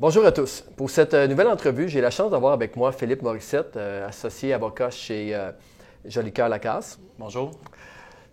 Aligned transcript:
Bonjour 0.00 0.24
à 0.24 0.32
tous. 0.32 0.64
Pour 0.78 0.88
cette 0.88 1.12
euh, 1.12 1.26
nouvelle 1.26 1.48
entrevue, 1.48 1.86
j'ai 1.86 2.00
la 2.00 2.08
chance 2.08 2.30
d'avoir 2.30 2.54
avec 2.54 2.74
moi 2.74 2.90
Philippe 2.90 3.20
Morissette, 3.20 3.76
euh, 3.76 4.08
associé 4.08 4.54
avocat 4.54 4.88
chez 4.88 5.34
euh, 5.34 5.50
Jolicoeur 6.06 6.48
Lacasse. 6.48 6.98
Bonjour. 7.18 7.50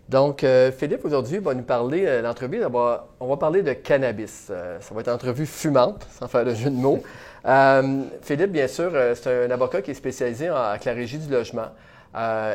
Donc, 0.08 0.44
euh, 0.44 0.72
Philippe, 0.72 1.04
aujourd'hui, 1.04 1.36
va 1.36 1.52
nous 1.52 1.64
parler, 1.64 2.22
l'entrevue, 2.22 2.64
on 2.64 3.26
va, 3.26 3.36
parler 3.36 3.62
de 3.62 3.74
cannabis. 3.74 4.46
Ça 4.46 4.94
va 4.94 5.00
être 5.02 5.08
une 5.08 5.14
entrevue 5.14 5.44
fumante, 5.44 6.06
sans 6.18 6.26
faire 6.26 6.46
de 6.46 6.54
jeu 6.54 6.70
de 6.70 6.74
mots. 6.74 7.02
Philippe, 8.22 8.52
bien 8.52 8.66
sûr, 8.66 8.90
c'est 9.14 9.44
un 9.44 9.50
avocat 9.50 9.82
qui 9.82 9.90
est 9.90 9.94
spécialisé 9.94 10.48
en, 10.48 10.56
avec 10.56 10.86
la 10.86 10.94
régie 10.94 11.18
du 11.18 11.30
logement. 11.30 11.68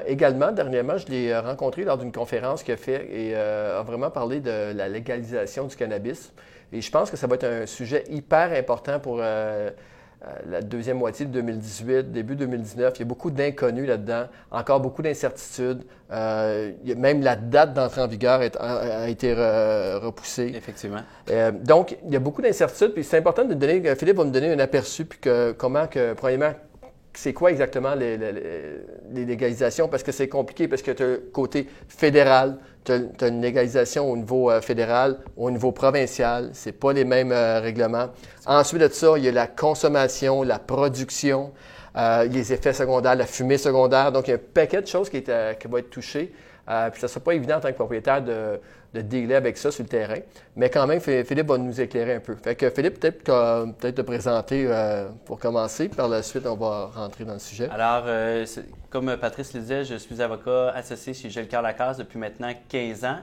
Également, 0.08 0.52
dernièrement, 0.52 0.98
je 0.98 1.06
l'ai 1.06 1.38
rencontré 1.38 1.84
lors 1.84 2.00
d'une 2.00 2.12
conférence 2.12 2.64
qu'il 2.64 2.74
a 2.74 2.78
fait 2.78 3.08
et 3.14 3.36
a 3.36 3.84
vraiment 3.84 4.10
parlé 4.10 4.40
de 4.40 4.74
la 4.76 4.90
légalisation 4.90 5.66
du 5.66 5.76
cannabis. 5.76 6.34
Et 6.74 6.82
je 6.82 6.92
pense 6.92 7.10
que 7.12 7.18
ça 7.18 7.28
va 7.28 7.36
être 7.36 7.44
un 7.46 7.66
sujet 7.66 8.04
hyper 8.10 8.52
important 8.52 9.00
pour 9.00 9.20
euh, 9.22 9.70
euh, 10.26 10.28
la 10.50 10.62
deuxième 10.62 10.98
moitié 10.98 11.26
de 11.28 11.32
2018, 11.32 12.12
début 12.12 12.36
2019. 12.36 12.94
Il 12.96 13.00
y 13.00 13.02
a 13.04 13.06
beaucoup 13.06 13.30
d'inconnus 13.30 13.88
là-dedans, 13.88 14.24
encore 14.52 14.80
beaucoup 14.80 15.02
d'incertitudes. 15.04 15.84
Euh, 16.12 16.72
même 16.98 17.22
la 17.22 17.36
date 17.36 17.74
d'entrée 17.74 18.02
en 18.02 18.08
vigueur 18.08 18.42
est- 18.42 18.56
a, 18.58 19.04
a 19.04 19.08
été 19.08 19.34
re- 19.36 19.98
repoussée. 20.00 20.52
Effectivement. 20.56 21.02
Euh, 21.30 21.52
donc, 21.52 21.96
il 22.08 22.12
y 22.12 22.16
a 22.16 22.20
beaucoup 22.20 22.42
d'incertitudes, 22.42 22.94
puis 22.94 23.04
c'est 23.04 23.18
important 23.18 23.46
de 23.46 23.54
donner, 23.54 23.96
Philippe 23.96 24.18
va 24.18 24.24
nous 24.26 24.32
donner 24.32 24.52
un 24.52 24.60
aperçu, 24.60 25.06
puis 25.06 25.20
que, 25.20 25.52
comment 25.52 25.86
que, 25.88 26.14
premièrement, 26.14 26.54
c'est 27.16 27.34
quoi 27.34 27.52
exactement 27.52 27.94
les, 27.94 28.18
les- 28.18 28.34
les 29.14 29.26
légalisations, 29.26 29.88
parce 29.88 30.02
que 30.02 30.12
c'est 30.12 30.28
compliqué, 30.30 30.68
parce 30.68 30.82
que 30.82 30.90
tu 30.92 31.04
as 31.04 31.08
le 31.08 31.18
côté 31.32 31.68
fédéral, 31.88 32.58
tu 32.84 32.92
as, 32.92 33.28
une 33.28 33.42
légalisation 33.42 34.10
au 34.10 34.18
niveau 34.18 34.52
euh, 34.52 34.62
fédéral, 34.62 35.18
au 35.38 35.50
niveau 35.52 35.72
provincial, 35.72 36.50
c'est 36.54 36.72
pas 36.72 36.94
les 36.94 37.06
mêmes 37.06 37.32
euh, 37.32 37.60
règlements. 37.60 38.10
Ensuite 38.46 38.82
de 38.82 38.88
ça, 38.90 39.14
il 39.18 39.24
y 39.24 39.30
a 39.30 39.32
la 39.32 39.48
consommation, 39.48 40.44
la 40.44 40.60
production, 40.60 41.52
euh, 41.96 42.24
les 42.26 42.52
effets 42.52 42.74
secondaires, 42.74 43.16
la 43.16 43.28
fumée 43.28 43.60
secondaire, 43.60 44.12
donc 44.12 44.28
il 44.28 44.32
y 44.32 44.34
a 44.34 44.38
un 44.38 44.42
paquet 44.54 44.82
de 44.82 44.88
choses 44.88 45.10
qui, 45.10 45.18
est, 45.18 45.30
euh, 45.30 45.54
qui 45.54 45.68
va 45.68 45.80
être 45.80 45.92
touché. 45.92 46.34
Euh, 46.68 46.90
puis 46.90 47.00
ça 47.00 47.08
ne 47.08 47.10
sera 47.10 47.20
pas 47.20 47.34
évident 47.34 47.58
en 47.58 47.60
tant 47.60 47.70
que 47.70 47.76
propriétaire 47.76 48.24
de, 48.24 48.60
de 48.94 49.02
dealer 49.02 49.36
avec 49.36 49.58
ça 49.58 49.72
sur 49.72 49.84
le 49.84 49.90
terrain. 49.90 50.20
Mais 50.56 50.70
quand 50.70 50.86
même, 50.86 51.00
Phi- 51.00 51.24
Philippe 51.24 51.48
va 51.48 51.58
nous 51.58 51.82
éclairer 51.82 52.16
un 52.16 52.20
peu. 52.20 52.36
Fait 52.36 52.56
que 52.56 52.70
Philippe, 52.70 53.00
peut-être 53.00 53.96
te 53.96 54.02
présenter 54.02 54.66
euh, 54.68 55.08
pour 55.26 55.40
commencer. 55.40 55.90
Par 55.90 56.08
la 56.08 56.22
suite, 56.22 56.46
on 56.46 56.56
va 56.56 56.92
rentrer 56.94 57.26
dans 57.26 57.34
le 57.34 57.40
sujet. 57.40 57.70
Alors, 57.72 58.04
euh, 58.06 58.46
comme 58.90 59.18
Patrice 59.18 59.54
le 59.54 59.62
disait, 59.62 59.84
je 59.84 59.96
suis 59.96 60.22
avocat 60.22 60.70
associé 60.76 61.14
chez 61.14 61.30
Gelcar 61.30 61.62
Lacasse 61.62 61.98
depuis 61.98 62.20
maintenant 62.20 62.52
15 62.70 63.06
ans. 63.06 63.18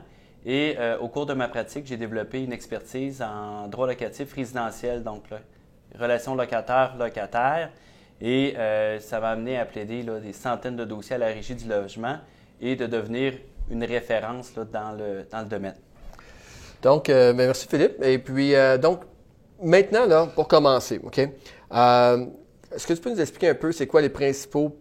Et 0.45 0.75
euh, 0.79 0.98
au 0.98 1.09
cours 1.09 1.27
de 1.27 1.35
ma 1.35 1.48
pratique, 1.48 1.87
j'ai 1.87 1.97
développé 1.97 2.43
une 2.43 2.53
expertise 2.53 3.23
en 3.23 3.69
droit 3.69 3.87
locatif 3.87 4.33
résidentiel, 4.33 5.03
donc 5.05 5.31
là, 5.31 5.39
relations 5.98 6.35
locataire-locataire. 6.35 7.71
Et 8.23 8.55
ça 9.01 9.19
m'a 9.21 9.31
amené 9.31 9.59
à 9.59 9.65
plaider 9.65 10.03
des 10.03 10.33
centaines 10.35 10.77
de 10.77 10.85
dossiers 10.85 11.15
à 11.17 11.19
la 11.19 11.27
régie 11.29 11.55
du 11.55 11.67
logement 11.67 12.19
et 12.61 12.77
de 12.77 12.87
devenir 12.87 13.33
une 13.71 13.85
référence 13.85 14.55
là, 14.57 14.65
dans, 14.65 14.93
le, 14.93 15.27
dans 15.31 15.41
le 15.41 15.47
domaine. 15.47 15.77
Donc, 16.83 17.09
euh, 17.09 17.33
ben, 17.33 17.47
merci 17.47 17.67
Philippe. 17.69 18.03
Et 18.03 18.19
puis, 18.19 18.55
euh, 18.55 18.79
donc, 18.79 19.03
maintenant, 19.63 20.07
là, 20.07 20.27
pour 20.35 20.49
commencer, 20.49 21.01
OK? 21.03 21.19
Euh, 21.19 22.27
Est-ce 22.75 22.87
que 22.87 22.93
tu 22.95 23.01
peux 23.01 23.11
nous 23.11 23.21
expliquer 23.21 23.51
un 23.51 23.55
peu 23.55 23.73
c'est 23.73 23.87
quoi 23.87 24.01
les 24.01 24.09
principaux 24.09 24.77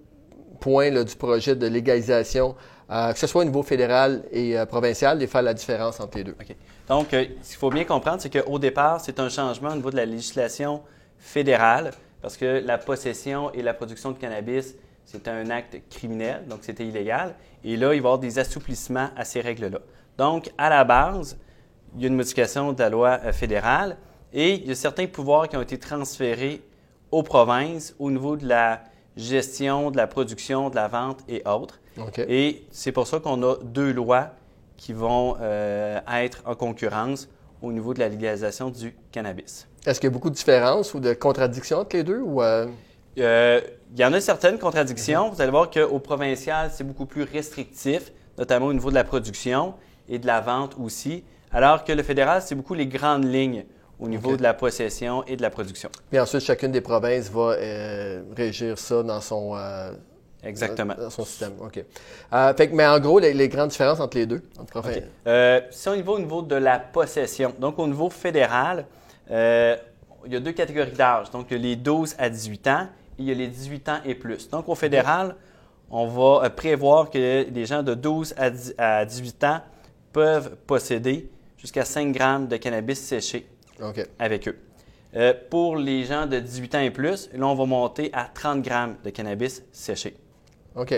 points 0.59 0.89
là, 0.89 1.03
du 1.03 1.15
projet 1.15 1.55
de 1.55 1.67
légalisation, 1.67 2.55
que 2.89 3.17
ce 3.17 3.27
soit 3.27 3.43
au 3.43 3.45
niveau 3.45 3.63
fédéral 3.63 4.23
et 4.31 4.55
provincial, 4.67 5.21
et 5.21 5.27
faire 5.27 5.41
la 5.41 5.53
différence 5.53 5.99
entre 5.99 6.17
les 6.17 6.23
deux? 6.23 6.35
OK. 6.39 6.55
Donc, 6.87 7.07
ce 7.11 7.17
qu'il 7.49 7.57
faut 7.57 7.69
bien 7.69 7.85
comprendre, 7.85 8.21
c'est 8.21 8.29
qu'au 8.29 8.59
départ, 8.59 8.99
c'est 8.99 9.19
un 9.19 9.29
changement 9.29 9.69
au 9.69 9.75
niveau 9.75 9.91
de 9.91 9.95
la 9.95 10.05
législation 10.05 10.81
fédérale, 11.17 11.91
parce 12.21 12.35
que 12.35 12.61
la 12.65 12.77
possession 12.77 13.53
et 13.53 13.61
la 13.61 13.73
production 13.73 14.11
de 14.11 14.17
cannabis, 14.17 14.75
c'est 15.11 15.27
un 15.27 15.49
acte 15.49 15.81
criminel, 15.89 16.45
donc 16.47 16.59
c'était 16.61 16.85
illégal. 16.85 17.33
Et 17.63 17.77
là, 17.77 17.87
il 17.87 17.87
va 17.87 17.95
y 17.95 17.97
avoir 17.97 18.19
des 18.19 18.37
assouplissements 18.37 19.09
à 19.15 19.25
ces 19.25 19.41
règles-là. 19.41 19.79
Donc, 20.19 20.51
à 20.57 20.69
la 20.69 20.83
base, 20.83 21.37
il 21.95 22.01
y 22.01 22.05
a 22.05 22.09
une 22.09 22.15
modification 22.15 22.73
de 22.73 22.79
la 22.79 22.89
loi 22.89 23.19
euh, 23.25 23.31
fédérale 23.31 23.97
et 24.31 24.53
il 24.53 24.67
y 24.67 24.71
a 24.71 24.75
certains 24.75 25.07
pouvoirs 25.07 25.49
qui 25.49 25.57
ont 25.57 25.63
été 25.63 25.79
transférés 25.79 26.61
aux 27.09 27.23
provinces 27.23 27.95
au 27.97 28.11
niveau 28.11 28.37
de 28.37 28.47
la 28.47 28.83
gestion, 29.17 29.89
de 29.89 29.97
la 29.97 30.05
production, 30.05 30.69
de 30.69 30.75
la 30.75 30.87
vente 30.87 31.21
et 31.27 31.41
autres. 31.47 31.79
Et 32.27 32.67
c'est 32.69 32.91
pour 32.91 33.07
ça 33.07 33.19
qu'on 33.19 33.41
a 33.41 33.55
deux 33.63 33.91
lois 33.91 34.29
qui 34.77 34.93
vont 34.93 35.35
euh, 35.41 35.99
être 36.13 36.43
en 36.45 36.53
concurrence 36.53 37.27
au 37.63 37.71
niveau 37.71 37.95
de 37.95 37.99
la 37.99 38.09
légalisation 38.09 38.69
du 38.69 38.95
cannabis. 39.11 39.67
Est-ce 39.85 39.99
qu'il 39.99 40.07
y 40.07 40.11
a 40.11 40.13
beaucoup 40.13 40.29
de 40.29 40.35
différences 40.35 40.93
ou 40.93 40.99
de 40.99 41.13
contradictions 41.13 41.79
entre 41.79 41.95
les 41.95 42.03
deux? 42.03 42.19
Ou, 42.19 42.43
euh, 42.43 42.67
Euh, 43.19 43.61
il 43.91 43.99
y 43.99 44.05
en 44.05 44.13
a 44.13 44.21
certaines 44.21 44.59
contradictions. 44.59 45.29
Vous 45.29 45.41
allez 45.41 45.51
voir 45.51 45.69
qu'au 45.69 45.99
provincial, 45.99 46.69
c'est 46.73 46.83
beaucoup 46.83 47.05
plus 47.05 47.23
restrictif, 47.23 48.11
notamment 48.37 48.67
au 48.67 48.73
niveau 48.73 48.89
de 48.89 48.95
la 48.95 49.03
production 49.03 49.73
et 50.07 50.19
de 50.19 50.27
la 50.27 50.41
vente 50.41 50.75
aussi, 50.79 51.23
alors 51.51 51.83
que 51.83 51.91
le 51.91 52.03
fédéral, 52.03 52.41
c'est 52.41 52.55
beaucoup 52.55 52.73
les 52.73 52.87
grandes 52.87 53.25
lignes 53.25 53.65
au 53.99 54.07
niveau 54.07 54.37
de 54.37 54.43
la 54.43 54.53
possession 54.53 55.23
et 55.25 55.35
de 55.35 55.41
la 55.41 55.49
production. 55.49 55.89
Puis 56.09 56.19
ensuite, 56.19 56.41
chacune 56.41 56.71
des 56.71 56.81
provinces 56.81 57.29
va 57.29 57.55
euh, 57.57 58.21
régir 58.35 58.77
ça 58.77 59.03
dans 59.03 59.19
son, 59.19 59.55
euh, 59.57 59.91
Exactement. 60.43 60.95
dans 60.97 61.09
son 61.09 61.25
système. 61.25 61.53
OK. 61.59 61.83
Euh, 62.33 62.53
fait 62.53 62.69
que, 62.69 62.75
mais 62.75 62.87
en 62.87 62.99
gros, 62.99 63.19
les, 63.19 63.33
les 63.33 63.49
grandes 63.49 63.69
différences 63.69 63.99
entre 63.99 64.17
les 64.17 64.25
deux. 64.25 64.41
Entre 64.57 64.77
OK. 64.79 65.03
Euh, 65.27 65.61
si 65.69 65.89
on 65.89 65.93
y 65.93 66.01
va 66.01 66.13
au 66.13 66.19
niveau 66.19 66.41
de 66.41 66.55
la 66.55 66.79
possession, 66.79 67.53
donc 67.59 67.77
au 67.77 67.87
niveau 67.87 68.09
fédéral, 68.09 68.85
euh, 69.31 69.75
il 70.25 70.33
y 70.33 70.35
a 70.35 70.39
deux 70.39 70.51
catégories 70.53 70.91
d'âge. 70.91 71.29
Donc, 71.31 71.47
il 71.49 71.57
y 71.57 71.59
a 71.59 71.63
les 71.63 71.75
12 71.75 72.15
à 72.17 72.29
18 72.29 72.67
ans 72.67 72.87
il 73.19 73.25
y 73.25 73.31
a 73.31 73.33
les 73.35 73.47
18 73.47 73.89
ans 73.89 73.99
et 74.05 74.15
plus. 74.15 74.49
Donc, 74.49 74.67
au 74.69 74.75
fédéral, 74.75 75.35
on 75.91 76.07
va 76.07 76.45
euh, 76.45 76.49
prévoir 76.49 77.09
que 77.09 77.45
les 77.49 77.65
gens 77.65 77.83
de 77.83 77.93
12 77.93 78.33
à 78.37 78.49
10 78.49 78.75
à 78.77 79.05
18 79.05 79.43
ans 79.43 79.61
peuvent 80.13 80.55
posséder 80.65 81.29
jusqu'à 81.57 81.85
5 81.85 82.11
grammes 82.11 82.47
de 82.47 82.57
cannabis 82.57 82.99
séché 82.99 83.47
avec 84.17 84.47
eux. 84.47 84.57
Euh, 85.15 85.33
pour 85.49 85.75
les 85.75 86.03
gens 86.05 86.25
de 86.27 86.39
18 86.39 86.75
ans 86.75 86.79
et 86.81 86.91
plus, 86.91 87.29
là, 87.33 87.47
on 87.47 87.55
va 87.55 87.65
monter 87.65 88.09
à 88.13 88.25
30 88.33 88.61
grammes 88.61 88.95
de 89.03 89.09
cannabis 89.09 89.63
séché. 89.71 90.15
OK. 90.75 90.93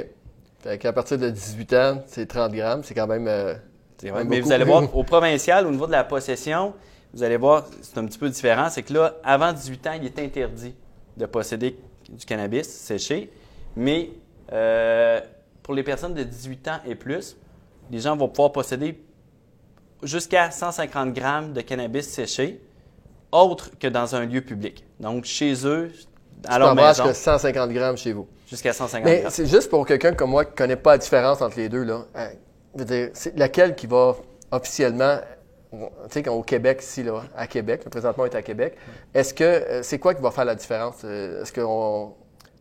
Fait 0.60 0.78
qu'à 0.78 0.94
partir 0.94 1.18
de 1.18 1.30
18 1.30 1.74
ans, 1.74 2.04
c'est 2.08 2.28
30 2.28 2.52
grammes. 2.52 2.84
C'est 2.84 2.94
quand 2.94 3.08
même. 3.08 3.28
euh, 3.28 3.56
quand 4.02 4.14
même 4.16 4.28
Mais 4.28 4.38
beaucoup. 4.38 4.48
vous 4.48 4.54
allez 4.54 4.66
voir, 4.66 4.96
au 4.96 5.04
provincial, 5.04 5.66
au 5.66 5.72
niveau 5.72 5.88
de 5.88 5.92
la 5.94 6.04
possession, 6.04 6.74
vous 7.14 7.24
allez 7.24 7.38
voir, 7.38 7.66
c'est 7.82 7.98
un 7.98 8.06
petit 8.06 8.18
peu 8.20 8.30
différent. 8.30 8.68
C'est 8.70 8.84
que 8.84 8.94
là, 8.94 9.16
avant 9.24 9.54
18 9.54 9.88
ans, 9.88 9.94
il 10.00 10.06
est 10.06 10.20
interdit 10.20 10.76
de 11.18 11.26
posséder 11.26 11.78
du 12.12 12.26
cannabis 12.26 12.68
séché. 12.68 13.32
Mais 13.76 14.10
euh, 14.52 15.20
pour 15.64 15.74
les 15.74 15.84
personnes 15.84 16.14
de 16.14 16.24
18 16.24 16.68
ans 16.68 16.80
et 16.86 16.96
plus, 16.96 17.38
les 17.92 18.00
gens 18.00 18.16
vont 18.16 18.28
pouvoir 18.28 18.52
posséder 18.52 19.00
jusqu'à 20.04 20.52
150 20.52 21.14
grammes 21.14 21.54
de 21.54 21.62
cannabis 21.62 22.08
séché, 22.08 22.60
autre 23.32 23.72
que 23.80 23.88
dans 23.88 24.16
un 24.16 24.26
lieu 24.26 24.42
public. 24.42 24.84
Donc, 25.00 25.26
chez 25.26 25.54
eux, 25.66 25.92
à 26.48 26.56
tu 26.56 26.60
leur 26.60 26.76
maison, 26.76 27.06
jusqu'à 27.06 27.14
150 27.14 27.72
grammes 27.72 27.98
chez 27.98 28.14
vous. 28.14 28.28
jusqu'à 28.50 28.74
150 28.74 29.06
Mais 29.06 29.20
grammes. 29.22 29.32
c'est 29.32 29.46
juste 29.46 29.70
pour 29.70 29.86
quelqu'un 29.86 30.14
comme 30.14 30.32
moi 30.32 30.44
qui 30.46 30.52
ne 30.52 30.58
connaît 30.58 30.76
pas 30.76 30.92
la 30.94 30.98
différence 30.98 31.42
entre 31.42 31.58
les 31.58 31.70
deux. 31.70 31.84
Là. 31.84 32.06
Euh, 32.16 32.30
je 32.76 32.80
veux 32.80 32.86
dire, 32.86 33.10
c'est 33.14 33.38
laquelle 33.38 33.76
qui 33.76 33.88
va 33.88 34.16
officiellement, 34.52 35.18
tu 35.72 35.78
sais, 36.10 36.28
au 36.30 36.44
Québec, 36.44 36.80
ici, 36.82 37.04
là, 37.04 37.24
à 37.36 37.48
Québec, 37.48 37.88
présentement 37.90 38.24
on 38.24 38.28
est 38.28 38.36
à 38.36 38.42
Québec, 38.42 38.76
est-ce 39.14 39.34
que, 39.34 39.44
euh, 39.44 39.84
c'est 39.84 40.00
quoi 40.00 40.14
qui 40.14 40.22
va 40.22 40.32
faire 40.32 40.46
la 40.46 40.56
différence? 40.56 41.02
Euh, 41.04 41.42
Est-ce 41.42 41.54
qu'on. 41.54 42.14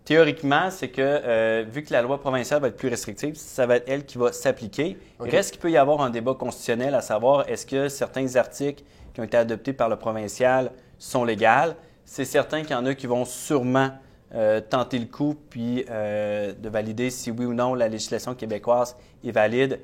Théoriquement, 0.05 0.71
c'est 0.71 0.89
que 0.89 1.03
euh, 1.03 1.65
vu 1.69 1.85
que 1.85 1.93
la 1.93 2.03
loi 2.03 2.19
provinciale 2.19 2.61
va 2.61 2.69
être 2.69 2.77
plus 2.77 2.89
restrictive, 2.89 3.37
ça 3.37 3.67
va 3.67 3.77
être 3.77 3.89
elle 3.89 4.05
qui 4.07 4.19
va 4.19 4.33
s'appliquer. 4.33 4.97
OK. 5.19 5.29
Il 5.29 5.37
reste 5.37 5.53
qu'il 5.53 5.61
peut 5.61 5.71
y 5.71 5.77
avoir 5.77 6.01
un 6.01 6.11
débat 6.11 6.35
constitutionnel 6.35 6.95
à 6.95 7.01
savoir 7.01 7.49
est-ce 7.49 7.67
que 7.67 7.89
certains 7.89 8.35
articles 8.37 8.83
qui 9.13 9.21
ont 9.21 9.25
été 9.25 9.37
adoptés 9.37 9.73
par 9.73 9.89
le 9.89 9.97
provincial 9.97 10.73
sont 10.99 11.25
légaux? 11.25 11.75
C'est 12.05 12.25
certain 12.25 12.63
qu'il 12.63 12.73
y 12.73 12.75
en 12.75 12.87
a 12.87 12.95
qui 12.95 13.07
vont 13.07 13.25
sûrement 13.25 13.91
euh, 14.35 14.61
tenter 14.61 14.99
le 15.01 15.07
coup 15.07 15.35
puis 15.51 15.85
euh, 15.91 16.53
de 16.53 16.69
valider 16.69 17.11
si 17.11 17.33
oui 17.33 17.47
ou 17.47 17.53
non 17.53 17.75
la 17.75 17.89
législation 17.89 18.35
québécoise 18.35 18.97
est 19.25 19.33
valide 19.33 19.81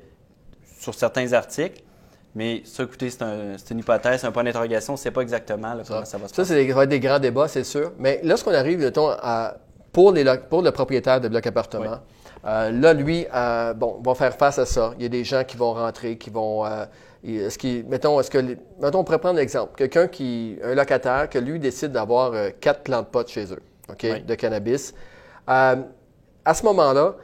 sur 0.79 0.93
certains 0.93 1.33
articles. 1.33 1.83
Mais 2.37 2.61
ça, 2.65 2.83
écoutez, 2.83 3.09
c'est 3.09 3.23
un- 3.23 3.57
c'est 3.57 3.71
une 3.73 3.79
hypothèse, 3.79 4.23
un 4.23 4.31
point 4.31 4.43
d'interrogation. 4.43 4.93
On 4.93 4.95
ne 4.95 4.99
sait 4.99 5.09
pas 5.09 5.21
exactement 5.21 5.73
là, 5.73 5.81
comment 5.87 6.05
ça 6.05 6.19
va 6.19 6.27
se 6.27 6.35
Ça, 6.35 6.41
passer. 6.43 6.53
c'est 6.53 6.63
des, 6.63 6.69
ça 6.69 6.75
va 6.75 6.83
être 6.83 6.89
des 6.89 6.99
grands 6.99 7.17
débats, 7.17 7.47
c'est 7.47 7.63
sûr. 7.63 7.91
Mais 7.97 8.21
lorsqu'on 8.23 8.53
arrive, 8.53 8.77
mettons, 8.79 9.09
à, 9.09 9.55
pour, 9.91 10.11
les, 10.11 10.23
pour 10.47 10.61
le 10.61 10.69
propriétaire 10.71 11.19
de 11.19 11.27
bloc 11.29 11.47
appartement, 11.47 11.83
Oui. 11.89 12.39
euh, 12.45 12.69
là, 12.71 12.93
lui, 12.93 13.25
euh, 13.33 13.73
bon, 13.73 13.99
va 14.05 14.13
faire 14.13 14.35
face 14.35 14.59
à 14.59 14.67
ça. 14.67 14.93
Il 14.97 15.03
y 15.03 15.05
a 15.07 15.09
des 15.09 15.23
gens 15.23 15.43
qui 15.43 15.57
vont 15.57 15.73
rentrer, 15.73 16.17
qui 16.19 16.29
vont. 16.29 16.63
euh, 16.65 16.85
est-ce 17.25 17.57
qu'il, 17.57 17.83
mettons, 17.87 18.19
est-ce 18.19 18.29
que, 18.29 18.37
les- 18.37 18.57
mettons, 18.79 18.99
on 18.99 19.03
pourrait 19.03 19.17
prendre 19.17 19.37
l'exemple. 19.37 19.73
Quelqu'un 19.75 20.07
qui, 20.07 20.59
un 20.63 20.75
locataire, 20.75 21.27
que 21.29 21.39
lui 21.39 21.59
décide 21.59 21.91
d'avoir 21.91 22.33
euh, 22.33 22.49
quatre 22.61 22.83
plants 22.83 23.01
de 23.01 23.07
pot 23.07 23.27
chez 23.27 23.51
eux, 23.51 23.59
OK, 23.89 23.99
Oui. 24.03 24.21
de 24.21 24.35
cannabis. 24.35 24.93
À 25.47 26.53
ce 26.53 26.63
moment-là, 26.63 27.15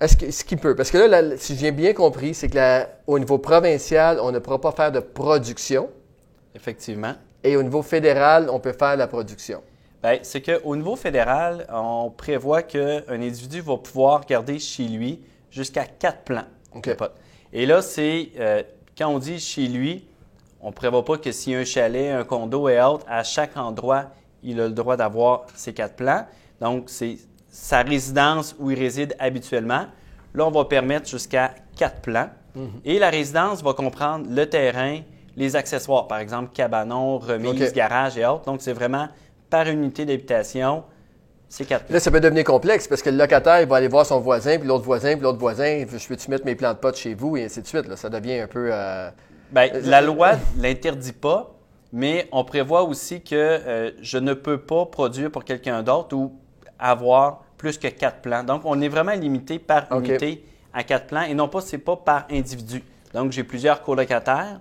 est-ce 0.00 0.30
ce 0.30 0.44
qu'il 0.44 0.58
peut? 0.58 0.74
Parce 0.74 0.90
que 0.90 0.98
là, 0.98 1.22
la- 1.22 1.36
si 1.36 1.56
j'ai 1.56 1.72
bien 1.72 1.92
compris, 1.92 2.34
c'est 2.34 2.48
que 2.48 2.56
la- 2.56 2.88
au 3.06 3.18
niveau 3.18 3.38
provincial, 3.38 4.18
on 4.20 4.32
ne 4.32 4.38
pourra 4.38 4.60
pas 4.60 4.72
faire 4.72 4.92
de 4.92 5.00
production. 5.00 5.88
Effectivement. 6.54 7.14
Et 7.44 7.56
au 7.56 7.62
niveau 7.62 7.82
fédéral, 7.82 8.48
on 8.50 8.58
peut 8.60 8.72
faire 8.72 8.96
la 8.96 9.06
production. 9.06 9.62
Bien, 10.02 10.18
c'est 10.22 10.40
qu'au 10.40 10.76
niveau 10.76 10.96
fédéral, 10.96 11.66
on 11.72 12.10
prévoit 12.10 12.62
qu'un 12.62 13.02
individu 13.08 13.60
va 13.60 13.76
pouvoir 13.76 14.24
garder 14.26 14.58
chez 14.58 14.84
lui 14.84 15.20
jusqu'à 15.50 15.84
quatre 15.84 16.22
plants 16.24 16.46
de 16.74 16.94
pot. 16.94 17.10
Et 17.52 17.66
là, 17.66 17.82
c'est 17.82 18.30
euh, 18.38 18.62
quand 18.96 19.08
on 19.08 19.18
dit 19.18 19.38
chez 19.38 19.66
lui, 19.66 20.06
on 20.60 20.68
ne 20.68 20.72
prévoit 20.72 21.04
pas 21.04 21.18
que 21.18 21.32
s'il 21.32 21.52
y 21.52 21.56
a 21.56 21.60
un 21.60 21.64
chalet, 21.64 22.10
un 22.12 22.24
condo 22.24 22.68
et 22.68 22.80
autres, 22.80 23.04
à 23.08 23.22
chaque 23.24 23.56
endroit, 23.56 24.06
il 24.42 24.60
a 24.60 24.68
le 24.68 24.74
droit 24.74 24.96
d'avoir 24.96 25.46
ces 25.54 25.72
quatre 25.72 25.96
plants. 25.96 26.26
Donc, 26.60 26.84
c'est 26.88 27.16
sa 27.50 27.82
résidence 27.82 28.54
où 28.58 28.70
il 28.70 28.78
réside 28.78 29.14
habituellement. 29.18 29.86
Là, 30.34 30.46
on 30.46 30.50
va 30.50 30.64
permettre 30.64 31.08
jusqu'à 31.08 31.54
quatre 31.76 32.00
plants. 32.00 32.30
Mhm. 32.54 32.80
Et 32.84 32.98
la 32.98 33.10
résidence 33.10 33.62
va 33.62 33.74
comprendre 33.74 34.26
le 34.30 34.46
terrain, 34.48 35.00
les 35.36 35.56
accessoires, 35.56 36.06
par 36.06 36.18
exemple 36.18 36.50
cabanon, 36.54 37.18
remise, 37.18 37.72
garage 37.72 38.16
et 38.16 38.24
autres. 38.24 38.44
Donc, 38.44 38.62
c'est 38.62 38.72
vraiment 38.72 39.08
par 39.48 39.66
unité 39.66 40.04
d'habitation, 40.04 40.84
c'est 41.48 41.64
quatre 41.64 41.86
plants. 41.86 41.94
Là, 41.94 42.00
ça 42.00 42.10
peut 42.10 42.20
devenir 42.20 42.44
complexe 42.44 42.86
parce 42.86 43.02
que 43.02 43.10
le 43.10 43.16
locataire, 43.16 43.60
il 43.60 43.66
va 43.66 43.76
aller 43.76 43.88
voir 43.88 44.06
son 44.06 44.20
voisin, 44.20 44.58
puis 44.58 44.68
l'autre 44.68 44.84
voisin, 44.84 45.14
puis 45.14 45.22
l'autre 45.22 45.38
voisin. 45.38 45.84
Je 45.90 46.06
peux-tu 46.06 46.30
mettre 46.30 46.46
mes 46.46 46.54
plants 46.54 46.72
de 46.72 46.78
potes 46.78 46.96
chez 46.96 47.14
vous, 47.14 47.36
et 47.36 47.44
ainsi 47.44 47.60
de 47.60 47.66
suite. 47.66 47.88
Là. 47.88 47.96
Ça 47.96 48.08
devient 48.08 48.40
un 48.40 48.46
peu. 48.46 48.70
Euh... 48.72 49.10
Bien, 49.50 49.68
la 49.82 50.00
loi 50.00 50.36
ne 50.56 50.62
l'interdit 50.62 51.12
pas, 51.12 51.52
mais 51.92 52.28
on 52.30 52.44
prévoit 52.44 52.84
aussi 52.84 53.20
que 53.20 53.34
euh, 53.34 53.90
je 54.00 54.18
ne 54.18 54.32
peux 54.32 54.58
pas 54.58 54.86
produire 54.86 55.32
pour 55.32 55.44
quelqu'un 55.44 55.82
d'autre 55.82 56.16
ou 56.16 56.39
avoir 56.80 57.44
plus 57.56 57.78
que 57.78 57.88
quatre 57.88 58.20
plants. 58.20 58.42
Donc, 58.42 58.62
on 58.64 58.80
est 58.80 58.88
vraiment 58.88 59.12
limité 59.12 59.58
par 59.58 59.86
unité 59.92 60.44
à 60.72 60.82
quatre 60.82 61.06
plants 61.06 61.22
et 61.22 61.34
non 61.34 61.48
pas, 61.48 61.60
c'est 61.60 61.78
pas 61.78 61.96
par 61.96 62.26
individu. 62.30 62.82
Donc, 63.12 63.32
j'ai 63.32 63.44
plusieurs 63.44 63.82
colocataires. 63.82 64.60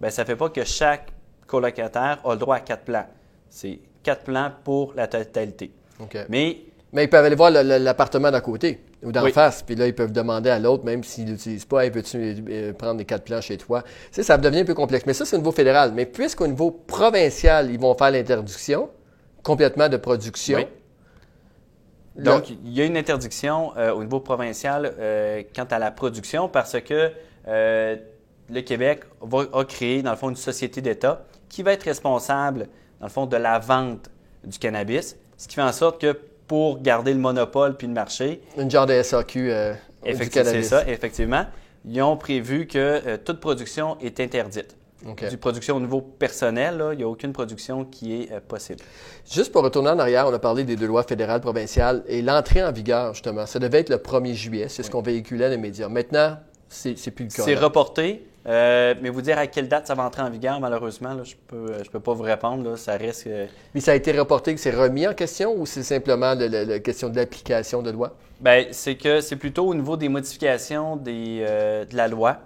Bien, 0.00 0.10
ça 0.10 0.22
ne 0.22 0.26
fait 0.26 0.36
pas 0.36 0.48
que 0.50 0.64
chaque 0.64 1.08
colocataire 1.46 2.18
a 2.24 2.32
le 2.32 2.38
droit 2.38 2.56
à 2.56 2.60
quatre 2.60 2.84
plants. 2.84 3.06
C'est 3.48 3.78
quatre 4.02 4.24
plants 4.24 4.50
pour 4.62 4.92
la 4.94 5.06
totalité. 5.06 5.70
Mais, 6.28 6.58
Mais 6.92 7.04
ils 7.04 7.08
peuvent 7.08 7.24
aller 7.24 7.36
voir 7.36 7.50
l'appartement 7.50 8.30
d'à 8.30 8.40
côté 8.40 8.80
ou 9.02 9.12
d'en 9.12 9.26
face, 9.28 9.62
puis 9.62 9.74
là, 9.74 9.86
ils 9.86 9.94
peuvent 9.94 10.12
demander 10.12 10.48
à 10.48 10.58
l'autre, 10.58 10.84
même 10.84 11.04
s'ils 11.04 11.28
l'utilisent 11.28 11.66
pas, 11.66 11.84
hey, 11.84 11.90
peux-tu 11.90 12.42
euh, 12.48 12.72
prendre 12.72 12.98
les 12.98 13.04
quatre 13.04 13.24
plans 13.24 13.40
chez 13.40 13.58
toi? 13.58 13.82
Tu 14.12 14.22
ça 14.22 14.38
devient 14.38 14.60
un 14.60 14.64
peu 14.64 14.74
complexe. 14.74 15.04
Mais 15.06 15.12
ça, 15.12 15.24
c'est 15.24 15.36
au 15.36 15.40
niveau 15.40 15.52
fédéral. 15.52 15.92
Mais 15.94 16.06
puisqu'au 16.06 16.46
niveau 16.46 16.70
provincial, 16.70 17.70
ils 17.70 17.78
vont 17.78 17.94
faire 17.94 18.10
l'interdiction 18.10 18.88
complètement 19.42 19.88
de 19.88 19.98
production, 19.98 20.66
donc, 22.16 22.50
il 22.50 22.72
y 22.72 22.80
a 22.80 22.84
une 22.84 22.96
interdiction 22.96 23.76
euh, 23.76 23.92
au 23.92 24.04
niveau 24.04 24.20
provincial 24.20 24.94
euh, 24.98 25.42
quant 25.54 25.64
à 25.64 25.78
la 25.78 25.90
production 25.90 26.48
parce 26.48 26.80
que 26.80 27.10
euh, 27.48 27.96
le 28.50 28.60
Québec 28.60 29.00
va, 29.20 29.44
a 29.52 29.64
créé, 29.64 30.02
dans 30.02 30.12
le 30.12 30.16
fond, 30.16 30.30
une 30.30 30.36
société 30.36 30.80
d'État 30.80 31.24
qui 31.48 31.62
va 31.62 31.72
être 31.72 31.82
responsable, 31.84 32.68
dans 33.00 33.06
le 33.06 33.12
fond, 33.12 33.26
de 33.26 33.36
la 33.36 33.58
vente 33.58 34.10
du 34.44 34.58
cannabis, 34.58 35.16
ce 35.36 35.48
qui 35.48 35.56
fait 35.56 35.62
en 35.62 35.72
sorte 35.72 36.00
que 36.00 36.16
pour 36.46 36.80
garder 36.80 37.12
le 37.12 37.20
monopole 37.20 37.76
puis 37.76 37.86
le 37.86 37.94
marché. 37.94 38.42
Une 38.58 38.70
genre 38.70 38.86
de 38.86 39.02
SAQ 39.02 39.52
du 40.04 40.28
cannabis. 40.28 40.44
C'est 40.44 40.62
ça, 40.62 40.88
effectivement. 40.88 41.46
Ils 41.86 42.00
ont 42.02 42.16
prévu 42.16 42.66
que 42.66 43.16
toute 43.16 43.40
production 43.40 43.98
est 44.00 44.20
interdite. 44.20 44.76
Du 45.04 45.36
production 45.36 45.76
au 45.76 45.80
niveau 45.80 46.00
personnel, 46.00 46.82
il 46.92 46.98
n'y 46.98 47.02
a 47.02 47.08
aucune 47.08 47.32
production 47.32 47.84
qui 47.84 48.14
est 48.14 48.32
euh, 48.32 48.40
possible. 48.40 48.80
Juste 49.30 49.52
pour 49.52 49.62
retourner 49.62 49.90
en 49.90 49.98
arrière, 49.98 50.26
on 50.26 50.32
a 50.32 50.38
parlé 50.38 50.64
des 50.64 50.76
deux 50.76 50.86
lois 50.86 51.02
fédérales, 51.02 51.42
provinciales 51.42 52.02
et 52.06 52.22
l'entrée 52.22 52.64
en 52.64 52.72
vigueur, 52.72 53.12
justement, 53.12 53.44
ça 53.44 53.58
devait 53.58 53.80
être 53.80 53.90
le 53.90 53.96
1er 53.96 54.32
juillet, 54.32 54.68
c'est 54.68 54.82
ce 54.82 54.90
qu'on 54.90 55.02
véhiculait 55.02 55.44
dans 55.44 55.50
les 55.50 55.58
médias. 55.58 55.88
Maintenant, 55.88 56.38
c'est 56.68 57.10
plus 57.10 57.24
le 57.24 57.30
cas. 57.30 57.42
C'est 57.42 57.54
reporté. 57.54 58.26
Euh, 58.46 58.94
mais 59.00 59.08
vous 59.08 59.22
dire 59.22 59.38
à 59.38 59.46
quelle 59.46 59.68
date 59.68 59.86
ça 59.86 59.94
va 59.94 60.04
entrer 60.04 60.22
en 60.22 60.28
vigueur, 60.28 60.60
malheureusement, 60.60 61.22
je 61.24 61.34
peux, 61.46 61.82
je 61.82 61.90
peux 61.90 62.00
pas 62.00 62.12
vous 62.12 62.22
répondre. 62.22 62.76
ça 62.76 62.96
reste. 62.96 63.28
Mais 63.74 63.80
ça 63.80 63.92
a 63.92 63.94
été 63.94 64.12
reporté, 64.12 64.54
que 64.54 64.60
c'est 64.60 64.70
remis 64.70 65.06
en 65.06 65.14
question 65.14 65.54
ou 65.56 65.64
c'est 65.64 65.82
simplement 65.82 66.34
la 66.34 66.78
question 66.80 67.08
de 67.08 67.16
l'application 67.16 67.82
de 67.82 67.90
loi? 67.90 68.14
Bien, 68.40 68.66
c'est 68.72 68.96
que 68.96 69.20
c'est 69.20 69.36
plutôt 69.36 69.66
au 69.66 69.74
niveau 69.74 69.96
des 69.96 70.08
modifications 70.08 70.96
des, 70.96 71.44
euh, 71.48 71.84
de 71.86 71.96
la 71.96 72.08
loi, 72.08 72.38